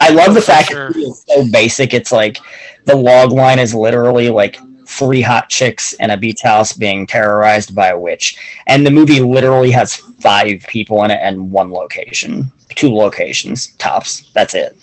[0.00, 0.86] I love the fact sure.
[0.86, 1.92] that three is so basic.
[1.92, 2.38] It's like
[2.86, 4.56] the log line is literally like
[4.98, 8.36] three hot chicks in a beach house being terrorized by a witch,
[8.66, 14.30] and the movie literally has five people in it and one location, two locations tops.
[14.34, 14.76] That's it.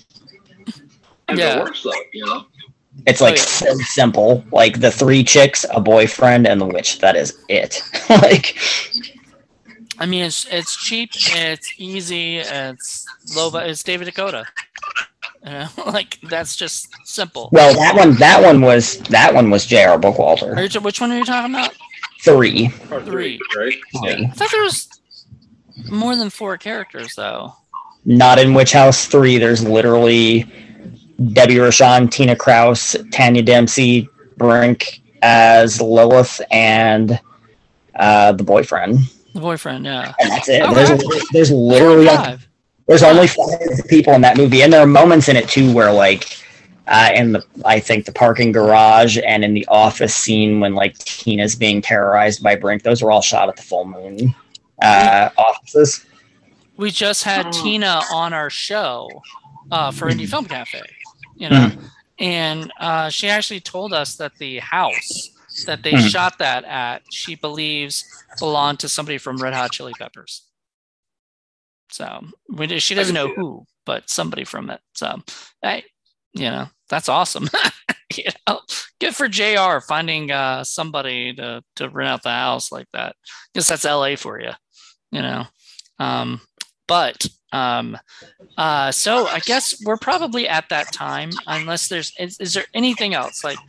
[1.27, 1.57] And Yeah.
[1.57, 2.45] it works though, you know.
[3.05, 3.43] It's like Oh, yeah.
[3.43, 4.43] so simple.
[4.51, 6.99] Like the three chicks, a boyfriend, and the witch.
[6.99, 7.81] That is it.
[8.09, 8.57] like
[9.99, 13.05] I mean, it's it's cheap, it's easy, it's
[13.35, 14.45] low, it's David DeCoteau.
[15.45, 17.49] You know, like that's just simple.
[17.51, 19.93] well, that one that one was that one was J.R.
[19.93, 20.73] Are Bookwalter.
[20.73, 21.73] you, which one are you talking about?
[22.21, 22.69] Three.
[22.89, 23.73] Part three, right?
[24.03, 24.25] Three.
[24.25, 24.89] I thought there was
[25.89, 27.53] more than four characters though.
[28.05, 29.37] Not in Witch House three.
[29.37, 30.43] There's literally
[31.33, 37.19] Debbie Rochon, Tina Krause, Tanya Dempsey, Brinke as Lilith, and
[37.95, 38.99] uh, the boyfriend.
[39.33, 40.13] The boyfriend, yeah.
[40.19, 40.61] And that's it.
[40.63, 40.73] Okay.
[40.73, 42.47] There's there's literally Five.
[42.89, 45.93] There's only five people in that movie, and there are moments in it too where,
[45.93, 46.37] like,
[46.87, 50.97] uh, in the I think the parking garage and in the office scene when like
[50.97, 54.33] Tina's being terrorized by Brinke, those were all shot at the full moon
[54.81, 56.03] uh, offices.
[56.77, 57.51] We just had Oh.
[57.51, 59.21] Tina on our show
[59.71, 60.81] uh, for Indie Film Cafe,
[61.35, 61.71] you know,
[62.17, 65.29] and uh, she actually told us that the house
[65.67, 66.09] that they Mhm.
[66.09, 68.03] shot that at, she believes
[68.39, 70.41] belonged to somebody from Red Hot Chili Peppers.
[71.91, 74.81] So we, she doesn't know who, but somebody from it.
[74.93, 75.21] So,
[75.61, 75.85] hey,
[76.33, 77.49] you know, that's awesome.
[78.15, 78.59] you know,
[78.99, 79.79] good for Jr.
[79.87, 83.15] finding uh, somebody to to rent out the house like that.
[83.53, 84.51] Guess that's LA for you,
[85.11, 85.45] you know.
[85.99, 86.41] Um,
[86.87, 87.97] but um,
[88.57, 93.13] uh, so I guess we're probably at that time, unless there's is, is there anything
[93.13, 93.59] else like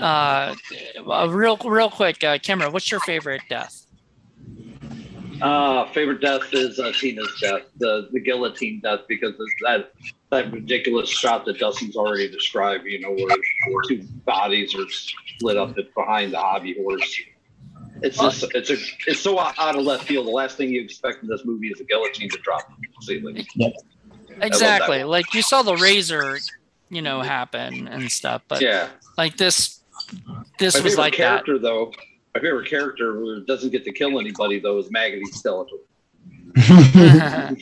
[0.00, 0.54] uh,
[1.06, 3.85] uh real real quick, uh, Cameron, what's your favorite death?
[5.40, 9.92] Uh, favorite death is uh, Tina's death, the the guillotine death, because of that
[10.30, 12.84] that ridiculous shot that Dustin's already described.
[12.86, 13.36] You know, where
[13.88, 17.20] two bodies are split up behind the hobby horse.
[18.02, 18.76] It's just it's a
[19.06, 20.26] it's so out of left field.
[20.26, 23.06] The last thing you expect in this movie is a guillotine to drop from the
[23.06, 23.46] ceiling.
[24.40, 26.38] Exactly, like you saw the razor,
[26.90, 29.80] you know, happen and stuff, but Yeah, like this,
[30.58, 31.18] this my was favorite like that.
[31.44, 31.92] character though.
[32.36, 35.78] My favorite character who doesn't get to kill anybody though is Maggoty Skeletor.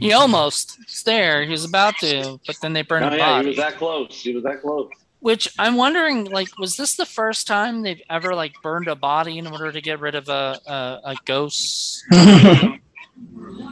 [0.00, 1.44] he almost was there.
[1.44, 4.22] He was about to, but then they burned Oh, the yeah, he was that close.
[4.22, 4.88] He was that close.
[5.20, 9.36] Which I'm wondering, like, was this the first time they've ever like burned a body
[9.36, 12.02] in order to get rid of a a, a ghost?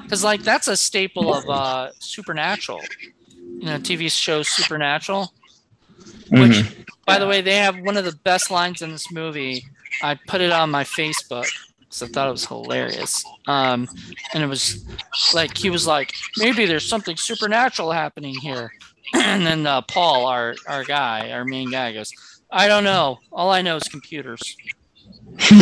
[0.03, 2.81] Because like that's a staple of uh Supernatural,
[3.59, 5.33] you know, TV show Supernatural.
[6.31, 6.85] Which, Mhm.
[7.07, 9.65] by the way, they have one of the best lines in this movie.
[10.03, 11.47] I put it on my Facebook
[11.79, 13.25] because I thought it was hilarious.
[13.47, 13.89] Um,
[14.33, 14.85] and it was
[15.35, 18.73] like he was like, maybe there's something supernatural happening here.
[19.15, 22.13] and then uh, Paul, our our guy, our main guy, goes,
[22.51, 23.19] I don't know.
[23.33, 24.57] All I know is computers.
[25.39, 25.57] he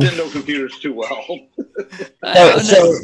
[0.00, 1.26] didn't know computers too well.
[2.22, 2.94] I So, so,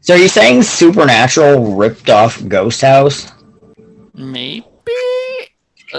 [0.00, 3.32] so are you saying Supernatural ripped off Ghost House?
[4.14, 4.64] maybe.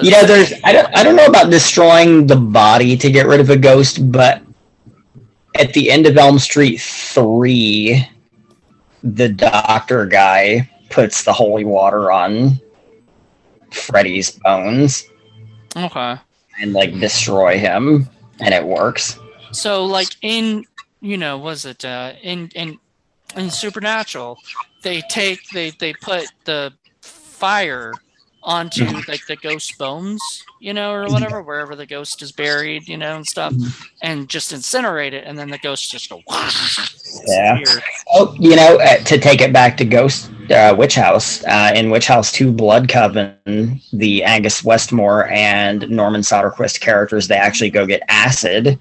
[0.02, 3.40] You know, there's I don't I don't know about destroying the body to get rid
[3.40, 4.44] of a ghost, but
[5.56, 8.08] at the end of Elm Street three,
[9.04, 12.60] the doctor guy puts the holy water on
[13.72, 15.06] Freddy's bones
[15.76, 16.18] okay.
[16.62, 18.08] and like destroy him,
[18.40, 19.18] and it works.
[19.52, 20.66] So like in
[21.02, 22.78] you know was it uh, in in
[23.36, 24.38] in Supernatural,
[24.84, 27.94] they take they they put the fire
[28.44, 29.10] onto Mm-hmm.
[29.12, 30.22] like the ghost bones,
[30.60, 33.84] you know, or whatever, wherever the ghost is buried, you know, and stuff, Mm-hmm.
[34.02, 36.22] and just incinerate it, and then the ghosts just go.
[37.28, 37.60] Yeah.
[38.14, 41.90] Oh, you know, uh, to take it back to Ghost uh, Witch House, uh, in
[41.90, 47.86] Witch House 2 Blood Coven, the Angus Westmore and Norman Soderquist characters, they actually go
[47.86, 48.80] get acid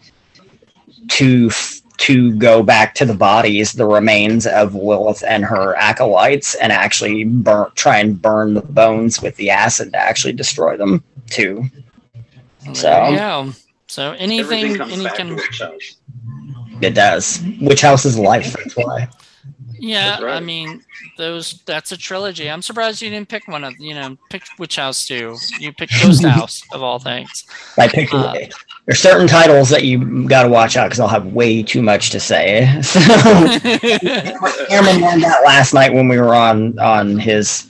[1.09, 1.51] to
[1.99, 7.25] to go back to the bodies, the remains of Lilith and her acolytes, and actually
[7.25, 11.65] burn, try and burn the bones with the acid to actually destroy them too.
[12.73, 13.53] So- There you go.
[13.89, 15.79] So anything, Everything any back to can,
[16.83, 17.43] It does.
[17.61, 18.53] Witch House is life.
[18.53, 19.09] That's why.
[19.79, 20.21] Yeah.
[20.21, 20.37] Right.
[20.37, 20.85] I mean,
[21.17, 22.51] those that's a trilogy.
[22.51, 25.37] I'm surprised you didn't pick one of you know pick Witch House too.
[25.59, 27.45] You picked Ghost House of all things.
[27.79, 28.35] I picked Uh,
[28.87, 32.11] there's certain titles that you got to watch out because I'll have way too much
[32.11, 32.67] to say.
[32.83, 33.01] So
[34.69, 37.63] Cameron learned that last night when we were on on his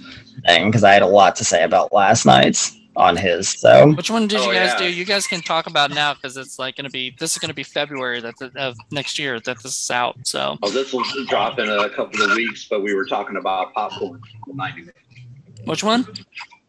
[0.46, 3.49] thing because I had a lot to say about last night's on his.
[3.49, 4.88] So Which one did oh, you Oh, guys yeah.
[4.88, 4.92] do?
[4.92, 7.49] You guys can talk about now because it's like going to be this is going
[7.49, 10.16] to be February that the, of next year that this is out.
[10.24, 13.72] So Oh, this will drop in a couple of weeks, but we were talking about
[13.72, 14.20] popcorn.
[14.53, 14.90] 90
[15.64, 16.07] which one?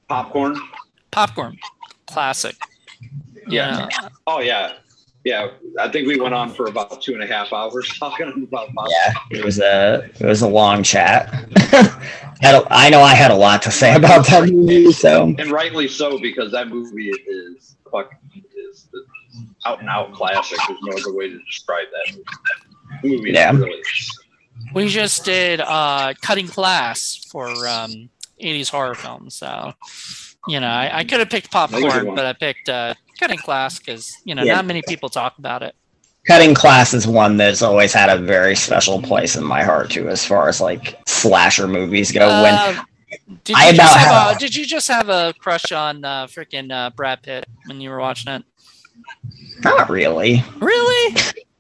[0.07, 0.59] Popcorn?
[1.11, 1.57] Popcorn,
[2.07, 2.55] classic.
[3.47, 3.88] Yeah.
[4.27, 4.73] Oh, yeah.
[5.26, 5.49] Yeah.
[5.80, 8.89] I think we went on for about two and a half hours talking about popcorn.
[8.91, 11.30] yeah, it was a it was a long chat.
[12.41, 14.91] Had a- I know I had a lot to say about that movie.
[14.93, 18.11] So And rightly so, because that movie is fuck
[18.65, 19.03] is the
[19.65, 20.57] out and out classic.
[20.67, 22.24] There's no other way to describe that movie.
[22.24, 23.51] That movie Yeah.
[23.51, 23.82] really
[24.74, 28.09] We just did uh, cutting class for um,
[28.41, 29.36] 80s horror films.
[29.36, 29.74] So,
[30.47, 34.11] you know, I, I could have picked popcorn, but I picked uh, cutting class because,
[34.26, 34.55] you know, Yeah.
[34.55, 35.76] not many people talk about it.
[36.28, 40.09] Cutting Class is one that's always had a very special place in my heart too,
[40.09, 42.28] as far as like slasher movies go.
[42.43, 42.84] when Uh,
[43.43, 46.03] did, I you just about have have- a, did you just have a crush on
[46.05, 48.43] uh, freaking uh, Brad Pitt when you were watching it?
[49.63, 51.15] not really, Really?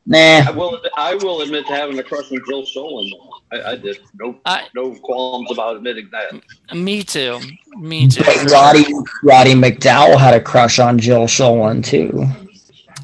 [0.05, 0.17] nah.
[0.47, 0.79] I will.
[0.97, 3.09] I will admit to having a crush on Jill Schoelen.
[3.51, 3.99] I, I did.
[4.19, 6.75] No, I- no qualms about admitting that.
[6.75, 7.39] Me too.
[7.77, 8.23] Me too.
[8.23, 8.85] But Roddy
[9.23, 12.25] Roddy McDowall had a crush on Jill Schoelen too.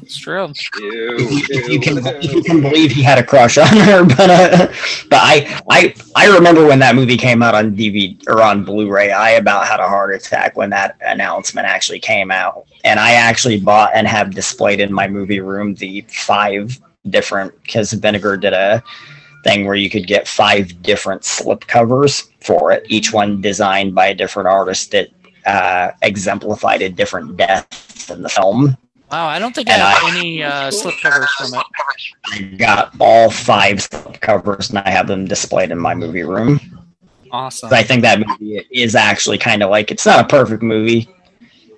[0.02, 0.52] It's true.
[0.78, 4.30] Ew, If you can, if you can believe he had a crush on her, but
[4.30, 4.68] uh,
[5.10, 9.10] but I I I remember when that movie came out on DVD or on Blu-ray.
[9.10, 13.58] I about had a heart attack when that announcement actually came out, and I actually
[13.58, 16.78] bought and have displayed in my movie room the five
[17.10, 18.84] different because Vinegar did a
[19.46, 24.06] thing where you could get five different slip covers for it, each one designed by
[24.06, 25.08] a different artist that
[25.46, 28.76] uh, exemplified a different death in the film.
[29.12, 31.64] Wow, I don't think I And have I- any uh, slip covers from it.
[32.32, 36.58] I got all five slip covers and I have them displayed in my movie room.
[37.30, 37.72] Awesome.
[37.72, 41.08] I think that movie is actually kind of like it's not a perfect movie,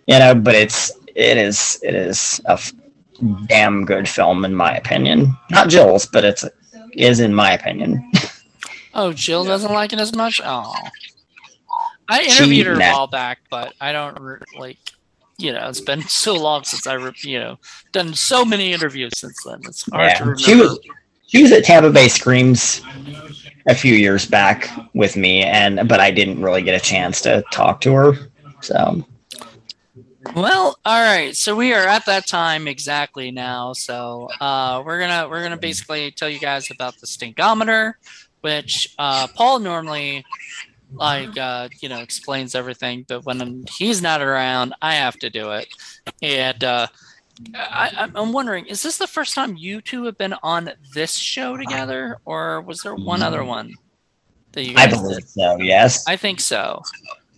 [0.06, 2.72] you know, but it's it is it is a f-
[3.46, 5.36] damn good film in my opinion.
[5.50, 6.44] Not Jill's, but it's
[6.98, 8.10] is in my opinion.
[8.94, 10.40] Oh, Jill doesn't like it as much.
[10.44, 10.74] Oh,
[12.08, 14.78] I She- interviewed her a while back, but I don't re- like.
[15.36, 17.58] You know, it's been so long since I, re- you know,
[17.92, 19.60] done so many interviews since then.
[19.66, 20.38] It's hard to remember.
[20.40, 20.80] she was
[21.28, 22.80] she was at Tampa Bay Screams
[23.68, 27.44] a few years back with me, and but I didn't really get a chance to
[27.52, 28.12] talk to her.
[28.62, 29.06] So
[30.38, 31.34] Well, all right.
[31.34, 33.72] So we are at that time exactly now.
[33.72, 37.94] So uh, we're gonna we're gonna basically tell you guys about the stinkometer,
[38.42, 40.24] which uh, Paul normally
[40.92, 45.50] like uh, you know explains everything, but when he's not around, I have to do
[45.52, 45.66] it.
[46.22, 46.86] And uh,
[47.56, 51.16] I, I'm- I'm wondering, is this the first time you two have been on this
[51.16, 53.74] show together, or was there one other one
[54.52, 55.28] that you I guys believe did?
[55.30, 55.56] so.
[55.58, 56.80] Yes, I think so.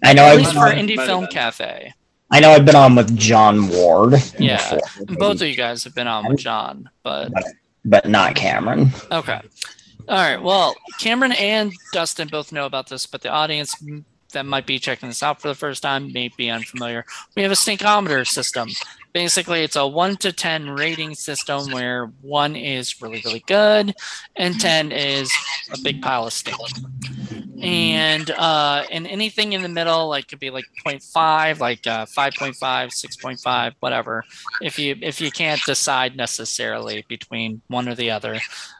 [0.04, 0.24] I know.
[0.24, 1.26] At I've least for Indie Film.
[1.28, 1.94] Cafe.
[2.30, 4.14] I know I've been on with John Ward.
[4.38, 7.32] Yeah, before, both of you guys have been on with John, but
[7.84, 8.90] but not Cameron.
[9.10, 9.40] okay.
[10.08, 10.42] All right.
[10.42, 13.74] Well, Cameron and Dustin both know about this, but the audience
[14.32, 17.04] that might be checking this out for the first time may be unfamiliar.
[17.36, 18.70] We have a stinkometer system.
[19.12, 23.94] Basically, it's a one to 10 rating system where one is really, really good
[24.36, 25.32] and 10 is
[25.72, 26.56] a big pile of stink.
[27.62, 32.56] And uh, and anything in the middle, like could be like 0.5, like uh, 5.5,
[32.56, 34.24] 6.5, whatever.
[34.62, 38.38] If you if you can't decide necessarily between one or the other,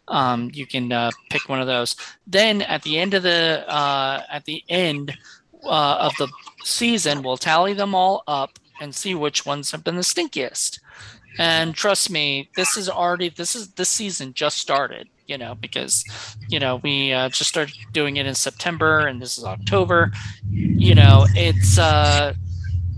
[0.08, 1.94] um, you can uh, pick one of those.
[2.26, 5.14] Then at the end of the uh, at the end
[5.62, 6.28] uh, of the
[6.64, 10.80] season, we'll tally them all up and see which ones have been the stinkiest.
[11.38, 15.08] And trust me, this is already this is this season just started.
[15.26, 16.04] You know, because
[16.48, 20.10] you know we uh, just started doing it in September, and this is October.
[20.50, 22.34] You know, it's uh,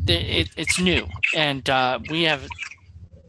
[0.07, 1.07] it, it's new,
[1.37, 2.49] and uh, we have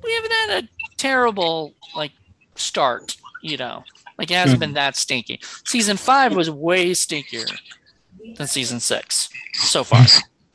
[0.04, 2.12] we haven't had a terrible like
[2.56, 3.18] start.
[3.42, 3.84] You know,
[4.18, 5.42] like it hasn't been that stinky.
[5.66, 7.52] Season five was way stinkier
[8.38, 10.06] than season six so far.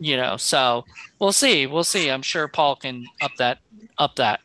[0.00, 0.84] You know, so
[1.18, 1.66] we'll see.
[1.66, 2.10] We'll see.
[2.10, 3.58] I'm sure Paul can up that
[3.98, 4.40] up that.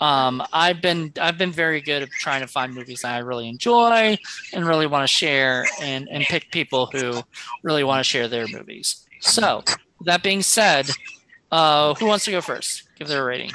[0.00, 3.48] Um, I've been I've been very good at trying to find movies that I really
[3.48, 4.18] enjoy
[4.52, 7.22] and really want to share and and pick people who
[7.62, 9.06] really want to share their movies.
[9.20, 9.62] So
[10.04, 10.90] that being said,
[11.52, 12.88] uh, who wants to go first?
[12.98, 13.52] Give their rating.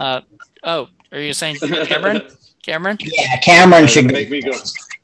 [0.00, 0.22] Uh,
[0.64, 2.22] oh, are you saying Cameron?
[2.62, 2.96] Cameron?
[3.00, 4.52] Yeah, Cameron should make go.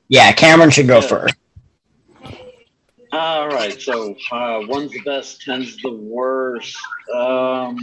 [0.09, 1.07] Yeah, Cameron should go yeah.
[1.07, 1.35] first.
[3.13, 6.77] All right, so uh, one's the best, ten's the worst.
[7.13, 7.77] Um,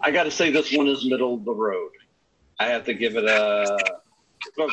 [0.00, 1.90] I got to say this one is middle of the road.
[2.58, 3.78] I have to give it a
[4.56, 4.68] well,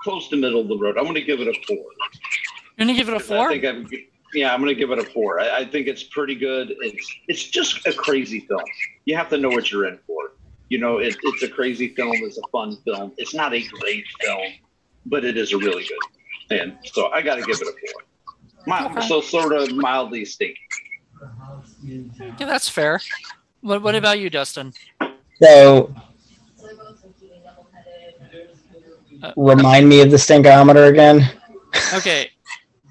[0.00, 0.96] close to middle of the road.
[0.98, 1.76] I'm going to give it a four.
[1.76, 3.48] You're going to give it a four?
[3.48, 3.88] I think I'm,
[4.34, 5.38] yeah, I'm going to give it a four.
[5.40, 6.74] I, I, think it's pretty good.
[6.80, 8.62] It's it's just a crazy film.
[9.04, 10.32] You have to know what you're in for.
[10.68, 12.16] You know, it, it's a crazy film.
[12.16, 13.12] It's a fun film.
[13.16, 14.52] It's not a great film,
[15.06, 16.58] but it is a really good.
[16.58, 18.02] And so I got to give it a four.
[18.66, 19.08] Mild, okay.
[19.08, 20.58] So sort of mildly stinky.
[21.82, 23.00] Yeah, that's fair.
[23.60, 24.72] What What about you, Dustin?
[25.42, 25.94] So,
[29.22, 31.30] uh, remind me of the stinkometer again.
[31.94, 32.30] Okay,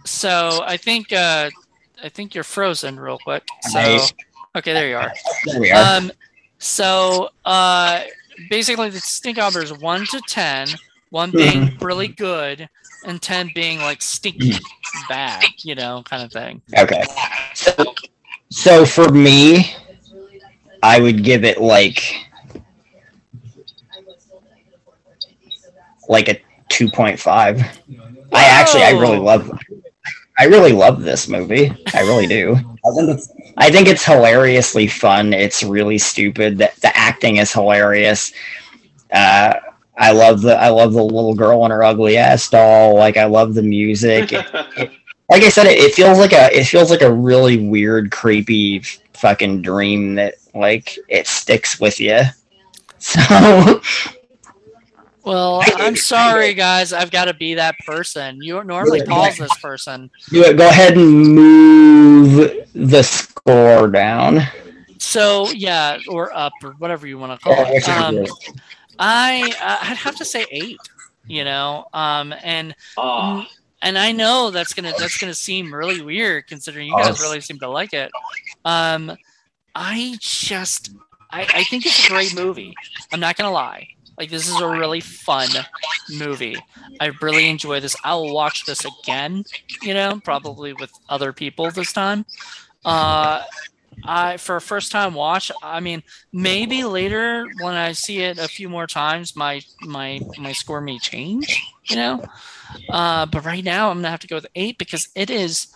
[0.06, 1.50] so I think uh,
[2.04, 3.44] I think you're frozen real quick.
[3.62, 3.80] So,
[4.56, 5.12] okay, there you are.
[5.46, 5.98] There we are.
[5.98, 6.12] Um,
[6.60, 8.04] so uh,
[8.50, 10.68] basically, the stinkometer is one to ten,
[11.10, 11.86] one being mm-hmm.
[11.86, 12.70] really good,
[13.06, 14.54] and 10 being like stinky
[15.08, 16.62] bad, you know, kind of thing.
[16.78, 17.04] Okay.
[17.54, 17.94] So,
[18.50, 19.74] so for me,
[20.84, 22.14] I would give it like
[26.08, 26.40] like a
[26.70, 27.28] 2.5.
[28.34, 29.52] I actually I really love
[30.38, 31.72] I really love this movie.
[31.94, 32.56] I really do.
[32.56, 35.34] I think it's I think it's hilariously fun.
[35.34, 36.58] It's really stupid.
[36.58, 38.34] The, the acting is hilarious.
[39.12, 39.54] Uh,
[39.98, 42.96] I love the I love the little girl and her ugly ass doll.
[42.96, 44.34] Like I love the music.
[44.34, 44.92] it,
[45.30, 48.80] like I said, it, it, feels like a it feels like a really weird, creepy
[49.14, 52.22] fucking dream that like it sticks with you.
[52.98, 53.82] So.
[55.26, 56.94] Well, I'm sorry, guys.
[56.94, 58.40] I've got to be that person.
[58.42, 60.10] You normally calls this person.
[60.30, 60.58] Do it.
[60.58, 64.42] Go ahead and move the score down.
[65.00, 67.90] So yeah, or up, or whatever you want to call it.
[67.90, 68.26] Um,
[69.00, 70.80] I uh, I'd have to say eight.
[71.28, 73.44] You know, um, and oh.
[73.82, 77.58] and I know that's gonna that's gonna seem really weird considering you guys really seem
[77.60, 78.12] to like it.
[78.64, 79.18] Um,
[79.74, 80.92] I just
[81.32, 82.76] I, I think it's a great movie.
[83.12, 83.88] I'm not gonna lie.
[84.18, 85.50] Like this is a really fun
[86.10, 86.56] movie.
[87.00, 87.96] I really enjoy this.
[88.04, 89.44] I'll watch this again,
[89.82, 92.26] you know, probably with other people this time.
[92.86, 93.42] Uh
[94.04, 98.48] I for a first time watch, I mean, maybe later when I see it a
[98.48, 102.24] few more times, my my my score may change, you know.
[102.90, 105.68] Uh, but right now, I'm gonna have to go with eight because it is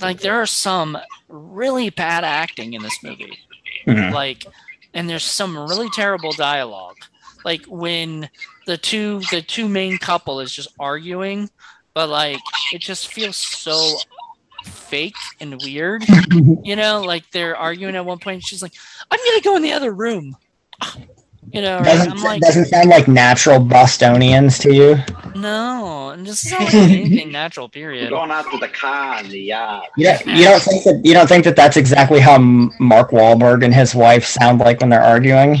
[0.00, 0.98] like there are some
[1.28, 3.38] really bad acting in this movie,
[3.86, 4.14] mm-hmm.
[4.14, 4.46] like,
[4.92, 6.96] and there's some really terrible dialogue.
[7.44, 8.30] Like when
[8.66, 11.50] the two the two main couple is just arguing,
[11.92, 12.40] but like
[12.72, 13.98] it just feels so
[14.64, 16.04] fake and weird.
[16.62, 18.42] you know, like they're arguing at one point.
[18.42, 18.74] She's like,
[19.10, 20.36] "I'm gonna go in the other room."
[21.52, 24.98] You know, doesn't, I'm like, doesn't sound like natural Bostonians to you.
[25.36, 27.68] No, and this is not like anything natural.
[27.68, 28.10] Period.
[28.10, 29.88] Going out to the car in the yard.
[29.96, 33.74] Yeah, you don't think that you don't think that that's exactly how Mark Wahlberg and
[33.74, 35.58] his wife sound like when they're arguing.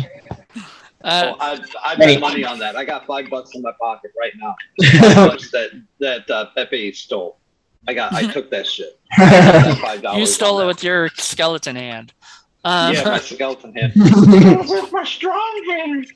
[1.04, 2.76] Uh, oh, I, I bet money on that.
[2.76, 4.56] I got five bucks in my pocket right now.
[5.00, 5.70] Five bucks that
[6.00, 7.38] that uh, Pepe stole.
[7.86, 8.12] I got.
[8.12, 8.98] I took that shit.
[9.16, 12.12] That you stole it with your skeleton hand.
[12.64, 13.92] Um, yeah, my skeleton hand.
[13.94, 16.06] with my strong hand.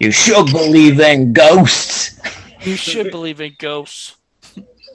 [0.00, 2.20] You should believe in ghosts.
[2.62, 4.16] You should believe in ghosts.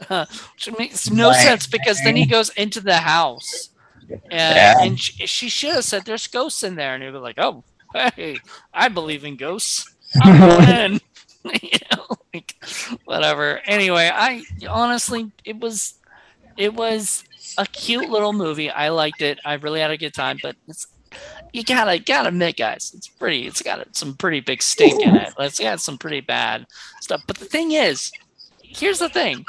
[0.10, 3.69] which makes no sense because then he goes into the house,
[4.10, 4.76] and, yeah.
[4.82, 7.64] and she, she, should have said, "There's ghosts in there," and he'd be like, "Oh,
[8.15, 8.40] hey,
[8.73, 9.94] I believe in ghosts.
[10.22, 11.02] I'm in."
[11.61, 12.55] you know, like
[13.05, 13.59] whatever.
[13.65, 15.95] Anyway, I honestly, it was,
[16.57, 17.23] it was
[17.57, 18.69] a cute little movie.
[18.69, 19.39] I liked it.
[19.45, 20.38] I really had a good time.
[20.41, 20.88] But it's,
[21.53, 23.47] you gotta gotta admit, guys, it's pretty.
[23.47, 25.34] It's got some pretty big stink in it.
[25.39, 26.65] It's got some pretty bad
[27.01, 27.22] stuff.
[27.27, 28.11] But the thing is,
[28.63, 29.45] here's the thing,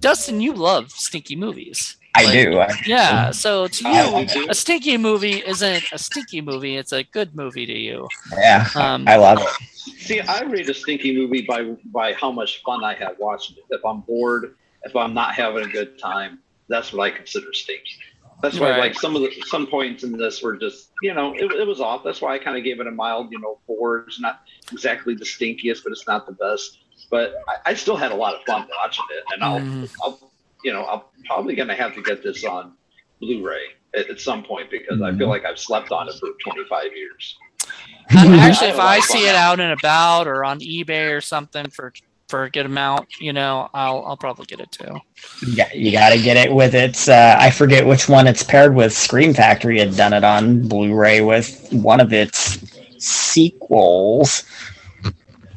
[0.00, 1.96] Dustin, you love stinky movies.
[2.14, 2.58] I like, do.
[2.58, 3.30] I yeah.
[3.30, 6.76] So to you, a stinky movie isn't a stinky movie.
[6.76, 8.08] It's a good movie to you.
[8.36, 8.68] Yeah.
[8.74, 9.48] Um, I love it.
[9.74, 13.64] See, I rate a stinky movie by by how much fun I have watching it.
[13.74, 17.96] If I'm bored, if I'm not having a good time, that's what I consider stinky.
[18.42, 18.80] That's why, right.
[18.80, 21.80] like some of the some points in this were just, you know, it, it was
[21.80, 22.02] off.
[22.02, 23.98] That's why I kind of gave it a mild, you know, four.
[24.00, 24.40] It's not
[24.72, 26.78] exactly the stinkiest, but it's not the best.
[27.08, 29.88] But I, I still had a lot of fun watching it, and I'll, mm.
[30.02, 30.31] I'll,
[30.64, 32.74] you know, I'm probably gonna have to get this on
[33.20, 33.62] Blu-ray
[33.94, 35.04] at, at some point because mm.
[35.04, 35.30] I feel mm-hmm.
[35.30, 37.38] like I've slept on it for 25 years.
[38.10, 41.92] Actually, if I see it out and about or on eBay or something for
[42.28, 44.98] for a good amount, you know, I'll I'll probably get it too.
[45.46, 47.08] Yeah, you got to get it with its.
[47.08, 48.92] Uh, I forget which one it's paired with.
[48.92, 52.58] Scream Factory had done it on Blu-ray with one of its
[52.98, 54.44] sequels.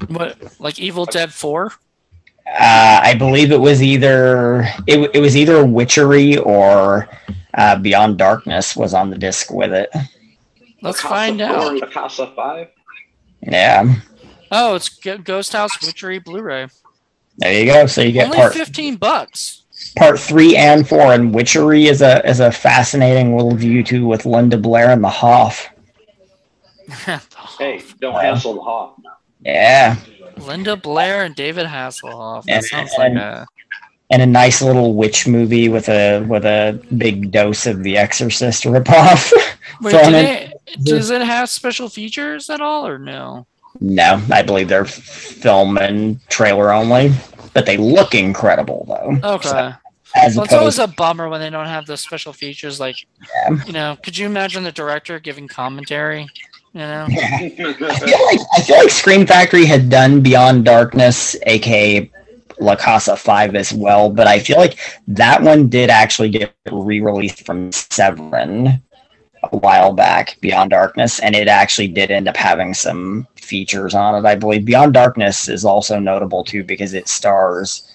[0.08, 1.74] What, like Evil Dead Four?
[2.48, 7.10] Uh, I believe it was either it, it was either Witchery or
[7.56, 9.90] uh, Beyond Darkness was on the disc with it.
[10.82, 11.76] Let's find out.
[11.76, 12.68] La Casa Five.
[13.42, 13.96] Yeah.
[14.52, 16.68] Oh, it's Ghost House Witchery Blu-ray.
[17.38, 17.88] There you go.
[17.88, 19.64] So you get only part fifteen bucks.
[19.98, 24.26] Part three and four, and Witchery is a is a fascinating little view too with
[24.26, 25.68] Linda Blair and the Hoff.
[27.58, 28.96] hey, don't uh, hassle the Hoff.
[29.46, 29.96] Yeah.
[30.38, 32.44] Linda Blair and David Hasselhoff.
[32.46, 33.48] That and, sounds like a
[34.10, 38.64] and a nice little witch movie with a with a big dose of The Exorcist
[38.64, 39.32] ripoff.
[39.82, 40.54] Wait, do they,
[40.84, 43.46] does it have special features at all, or no?
[43.82, 47.12] No, I believe they're film and trailer only,
[47.54, 49.36] but they look incredible though.
[49.36, 49.50] Okay.
[49.50, 49.76] So,
[50.38, 52.80] well, it's always a bummer when they don't have the special features.
[52.80, 53.66] Like, yeah.
[53.66, 56.30] you know, could you imagine the director giving commentary?
[56.76, 57.30] You know, yeah.
[57.32, 62.12] I, feel like, I feel like Scream Factory had done Beyond Darkness, aka
[62.60, 64.78] La Casa Five, as well, but I feel like
[65.08, 68.82] that one did actually get re-released from Severin
[69.44, 74.16] a while back, Beyond Darkness, and it actually did end up having some features on
[74.16, 74.28] it.
[74.28, 77.90] I believe Beyond Darkness is also notable too because it stars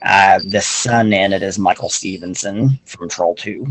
[0.00, 3.66] uh, the son in it is Michael Stephenson from Troll Two.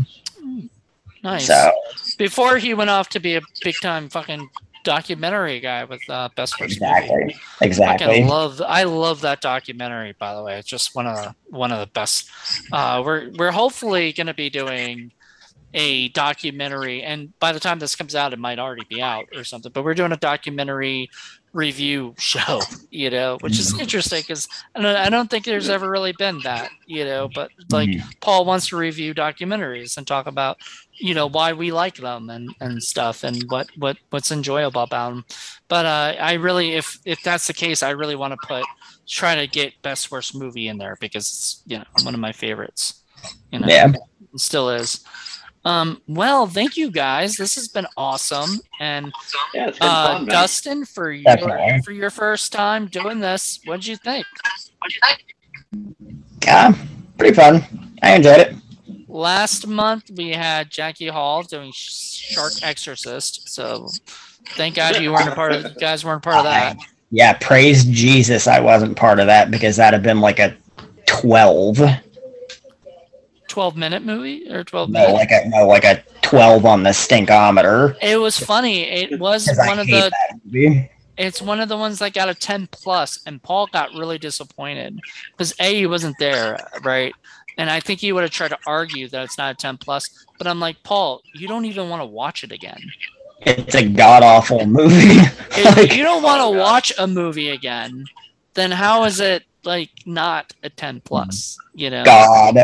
[1.24, 1.48] Nice.
[1.48, 1.72] So
[2.18, 4.48] before he went off to be a big time fucking
[4.84, 7.16] documentary guy with uh, Best Worst exactly.
[7.16, 7.36] Movie.
[7.60, 8.22] Exactly.
[8.22, 10.14] I love I love that documentary.
[10.18, 12.28] By the way, it's just one of the one of the best.
[12.72, 15.12] Uh, we're we're hopefully going to be doing
[15.74, 19.42] a documentary and by the time this comes out it might already be out or
[19.42, 21.08] something but we're doing a documentary
[21.52, 22.60] review show
[22.90, 23.80] you know which is mm-hmm.
[23.80, 28.08] interesting because I, don't think there's ever really been that you know but like mm-hmm.
[28.20, 30.58] paul wants to review documentaries and talk about
[30.94, 34.90] you know why we like them and and stuff and what what what's enjoyable about
[34.90, 35.24] them
[35.68, 38.64] but uh i really if if that's the case i really want to put
[39.06, 42.32] try to get best worst movie in there because it's you know one of my
[42.32, 43.02] favorites
[43.50, 43.92] you know yeah
[44.36, 45.04] still is
[45.64, 47.36] um, well, thank you guys.
[47.36, 48.60] This has been awesome.
[48.80, 49.12] And
[49.54, 53.86] yeah, been uh, fun, Dustin, for your for your first time doing this, what did
[53.86, 54.26] you think?
[54.78, 55.34] what did you think?
[56.44, 56.74] Yeah,
[57.16, 57.64] pretty fun.
[58.02, 58.54] I enjoyed it.
[59.06, 63.48] Last month we had Jackie Hall doing Shark Exorcist.
[63.48, 63.88] So
[64.50, 66.76] thank God you weren't a part of guys weren't part of that.
[67.12, 70.56] Yeah, praise Jesus I wasn't part of that because that'd have been like a
[71.06, 71.78] twelve.
[73.52, 75.12] 12 minute movie or 12 no, minute?
[75.12, 77.94] like a no, like a 12 on the stinkometer.
[78.00, 78.84] It was funny.
[78.84, 80.10] It was one of the
[81.18, 84.98] it's one of the ones that got a 10 plus and Paul got really disappointed
[85.32, 87.12] because A he wasn't there, right?
[87.58, 90.24] And I think he would have tried to argue that it's not a 10 plus,
[90.38, 92.80] but I'm like, Paul, you don't even want to watch it again.
[93.42, 94.94] It's a god awful movie.
[95.50, 98.06] if you don't want to oh, watch a movie again,
[98.54, 101.58] then how is it like not a 10 plus?
[101.58, 101.80] Mm.
[101.80, 102.56] You know, God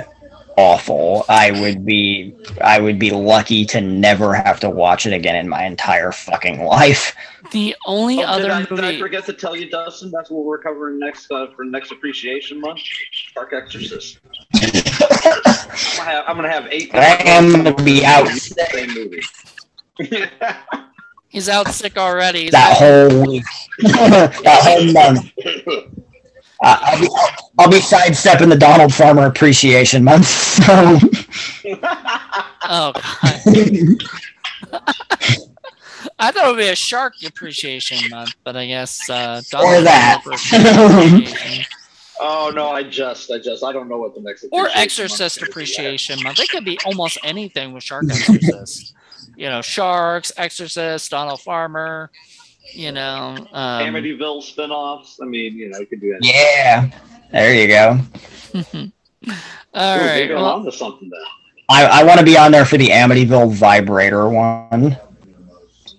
[0.59, 1.25] awful.
[1.29, 5.49] I would be I would be lucky to never have to watch it again in
[5.49, 7.15] my entire fucking life.
[7.53, 10.11] The only oh, other did I, movie did I forget to tell you, Dustin?
[10.11, 12.81] That's what we're covering next uh, for next Appreciation Month.
[12.81, 14.19] Shark Exorcist.
[14.55, 16.93] I'm, gonna have, I'm gonna have eight.
[16.93, 18.27] I am gonna be out.
[18.29, 19.23] Same movie.
[21.29, 22.43] He's out sick already.
[22.43, 23.45] He's that whole week.
[23.79, 25.95] that whole month.
[26.63, 27.09] Uh, I'll, be,
[27.59, 30.27] I'll be sidestepping the Donald Farmer Appreciation Month.
[30.27, 30.99] So.
[32.65, 32.93] oh,
[36.21, 39.83] I thought it would be a Shark Appreciation Month, but I guess uh, Donald or
[39.83, 40.25] that.
[42.21, 45.51] oh no, I just, I just, I don't know what the next or Exorcist month
[45.51, 46.41] Appreciation Month.
[46.41, 48.95] It could be almost anything with Shark Exorcist.
[49.37, 52.11] you know, Sharks, Exorcist, Donald Farmer
[52.73, 55.17] you know, um, Amityville spinoffs.
[55.23, 56.21] I mean, you know, you could do that.
[56.23, 56.91] Yeah,
[57.31, 57.99] there you go.
[59.75, 61.21] All Ooh, right, well, on to something then.
[61.69, 64.97] I, I want to be on there for the Amityville vibrator one.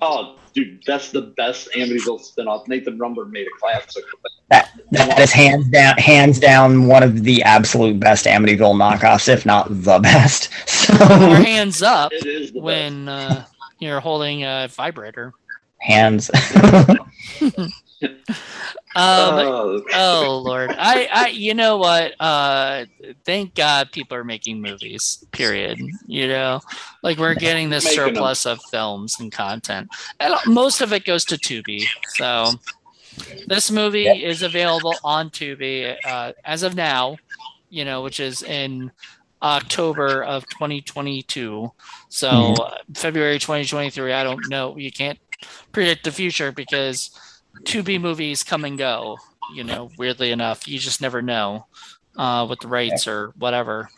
[0.02, 2.68] Oh, dude, that's the best Amityville spinoff.
[2.68, 4.04] Nathan Rumber made a classic.
[4.50, 9.46] That that is hands down hands down one of the absolute best Amityville knockoffs, if
[9.46, 10.50] not the best.
[10.90, 13.46] So Or hands up It is the when uh,
[13.78, 15.34] you're holding a vibrator.
[15.80, 16.30] Hands.
[18.96, 20.72] Um, Oh, oh lord.
[20.78, 22.14] I i you know what?
[22.20, 22.86] Uh
[23.26, 26.62] thank god people are making movies period you know?
[27.04, 28.16] Like we're getting this Making 'em.
[28.16, 29.90] surplus of films and content.
[30.20, 32.54] And most of it goes to tubi so.
[33.48, 37.18] This movie is available on tubi uh, as of now
[37.70, 38.92] you know which is in
[39.42, 41.72] october of 2022
[42.10, 42.60] so Mhm.
[42.60, 44.78] uh, february 2023 i don't know.
[44.78, 45.20] You can't
[45.72, 47.12] predict the future because
[47.64, 49.18] Tubi movies come and go.
[49.56, 51.66] You know, weirdly enough, you just never know
[52.18, 53.90] uh, with the rights or whatever.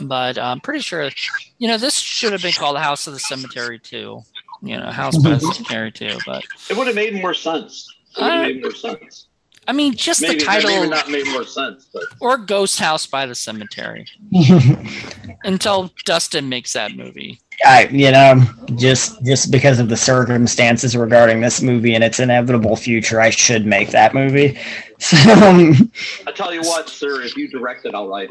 [0.00, 1.10] But I'm pretty sure,
[1.58, 4.22] you know, this should have been called House of the Cemetery too.
[4.62, 6.16] You know, House by the Cemetery too.
[6.24, 7.92] But it would have made more sense.
[8.16, 9.26] It would have Uh, made more sense.
[9.68, 13.06] I mean, just Maybe, the title maybe not made more sense, but or Ghost House
[13.06, 14.06] by the Cemetery
[15.44, 17.40] until Dustin makes that movie.
[17.64, 18.42] I, you know,
[18.74, 23.66] just just because of the circumstances regarding this movie and its inevitable future, I should
[23.66, 24.58] make that movie.
[25.02, 28.30] So I tell you what, sir, if you direct it, I'll write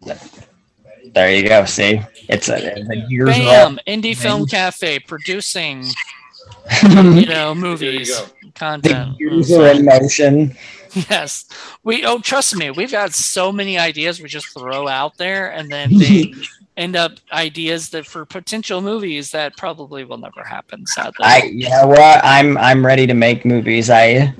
[0.00, 1.12] it.
[1.12, 1.64] there you go.
[1.64, 3.80] See, it's a, it's a years Bam!
[3.88, 5.82] Indie Film Cafe producing,
[6.84, 8.26] you know, movies, go.
[8.54, 9.18] content.
[9.18, 10.56] the years are in motion.
[11.10, 11.46] Yes.
[11.82, 15.68] We oh trust me, we've got so many ideas we just throw out there and
[15.68, 16.32] then they
[16.76, 21.24] end up ideas that for potential movies that probably will never happen, sadly.
[21.24, 22.20] I, you know what?
[22.24, 23.90] I'm I'm ready to make movies.
[23.90, 24.34] I,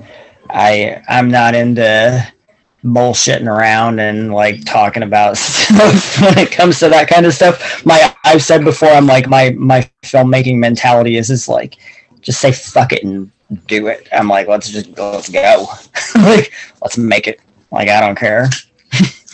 [0.49, 2.25] I, I'm not into
[2.83, 7.85] bullshitting around and like talking about stuff when it comes to that kind of stuff.
[7.85, 11.77] My, I've said before, I'm like my my filmmaking mentality is is like
[12.21, 13.31] just say fuck it and
[13.67, 14.07] do it.
[14.11, 15.67] I'm like let's just let's go,
[16.15, 16.51] like
[16.81, 17.39] let's make it.
[17.71, 18.49] Like I don't care.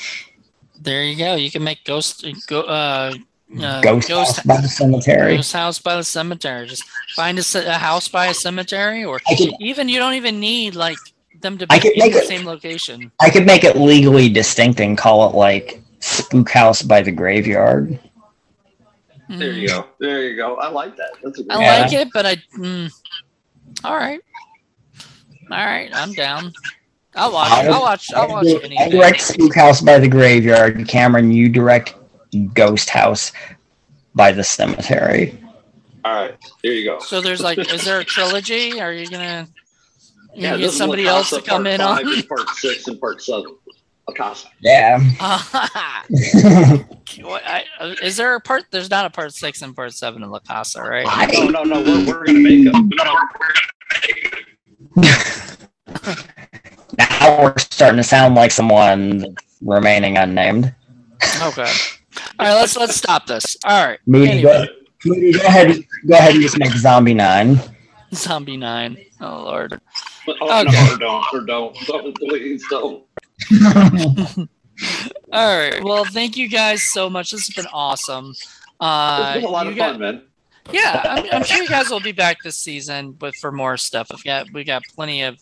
[0.82, 1.36] there you go.
[1.36, 3.14] You can make ghost go uh,
[3.62, 5.36] uh Ghost, ghost House by the cemetery.
[5.36, 6.68] Ghost house by the cemetery.
[6.68, 6.84] Just
[7.16, 10.76] find a, a house by a cemetery, or I could even you don't even need
[10.76, 10.98] like
[11.41, 13.12] them to I be could in make the it- same location.
[13.20, 17.99] I could make it legally distinct and call it like Spook House by the Graveyard.
[19.30, 19.88] There you go.
[19.99, 20.56] There you go.
[20.58, 21.12] I like that.
[21.24, 21.82] That's a I good Yeah.
[21.82, 22.36] like it, but I.
[22.58, 22.91] Mm,
[23.86, 24.20] all right,
[25.49, 26.52] all right, I'm down.
[27.16, 27.52] I'll watch.
[27.52, 28.14] I'll watch.
[28.14, 28.90] I'll watch I anything.
[28.92, 30.88] direct Spook House by the Graveyard.
[30.88, 31.96] Cameron, you direct
[32.54, 33.32] Ghost House
[34.16, 35.38] by the Cemetery.
[36.06, 36.38] All right.
[36.64, 37.00] There you go.
[37.00, 38.80] So there's like, is there a trilogy?
[38.82, 39.48] Are you gonna,
[40.34, 42.24] you Yeah, get somebody else to come in five on?
[42.24, 43.56] part six and part seven.
[44.08, 44.48] Akasa.
[44.62, 45.00] Yeah.
[47.24, 47.60] Uh,
[48.02, 48.64] is there a part?
[48.72, 51.06] There's not a part six and part seven in La Casa, right?
[51.34, 51.82] No, no, no.
[51.84, 52.90] We're, we're gonna make them.
[57.10, 60.73] now we're starting to sound like someone remaining unnamed.
[61.41, 61.72] Okay.
[62.40, 63.56] All right, let's let's stop this.
[63.64, 63.99] All right.
[64.06, 65.84] Moody, Anyway, go, Moody, go ahead.
[66.07, 67.60] Go ahead and just make Zombie Nine.
[68.14, 68.98] Zombie Nine.
[69.22, 69.80] Oh Lord.
[70.28, 70.72] Oh, Okay.
[70.72, 71.78] no, or don't, or don't.
[71.88, 73.03] Don't, please don't.
[75.34, 75.84] All right.
[75.84, 77.32] Well, thank you guys so much.
[77.32, 78.34] This has been awesome.
[78.80, 80.23] Uh, It's been a lot of got- fun, man.
[80.72, 84.10] yeah, I'm, I'm sure you guys will be back this season, but for more stuff.
[84.14, 85.38] We got we got plenty of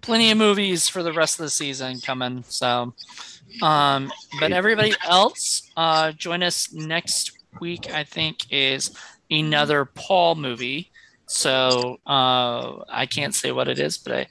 [0.00, 2.44] plenty of movies for the rest of the season coming.
[2.48, 2.94] So,
[3.62, 7.92] um, but everybody else, uh, join us next week.
[7.92, 8.96] I think is
[9.30, 10.90] another Paul movie.
[11.26, 14.26] So uh, I can't say what it is, but I,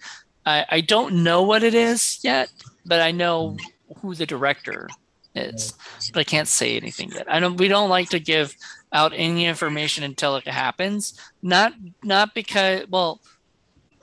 [0.45, 2.51] I I don't know what it is yet,
[2.85, 3.57] but I know
[4.01, 4.89] who the director
[5.35, 5.73] is,
[6.13, 7.31] but I can't say anything yet.
[7.31, 7.57] I don't.
[7.57, 8.55] We don't like to give
[8.91, 11.19] out any information until it happens.
[11.41, 11.73] Not
[12.03, 13.21] not because well,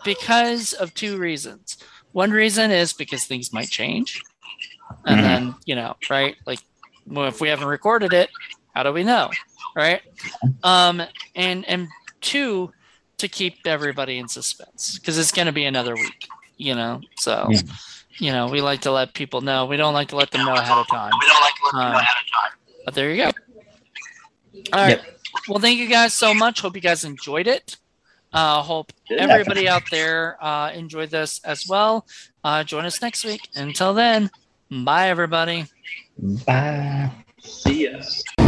[0.07, 1.77] because of two reasons.
[2.13, 4.23] One reason is because things might change,
[5.05, 5.23] and Mhm.
[5.23, 6.35] then you know, right?
[6.47, 6.61] Like,
[7.07, 8.31] well, if we haven't recorded it,
[8.75, 9.31] how do we know,
[9.75, 10.01] right?
[10.63, 11.03] Um,
[11.35, 11.89] and and
[12.23, 12.73] two,
[13.19, 17.03] to keep everybody in suspense because it's going to be another week, you know.
[17.19, 17.61] So, Yeah.
[18.19, 19.67] you know, we like to let people know.
[19.67, 21.13] We don't like to let them know ahead of time.
[21.75, 22.05] Um,
[22.85, 23.33] but there you go.
[24.73, 25.01] All right.
[25.49, 26.61] Well, thank you guys so much.
[26.61, 27.77] Hope you guys enjoyed it.
[28.37, 32.07] Uh, hope everybody out there uh, enjoyed this as well.
[32.45, 33.41] Uh, join us next week.
[33.55, 34.31] Until then,
[34.71, 35.65] bye, everybody.
[36.45, 37.11] Bye.
[37.41, 38.46] See ya.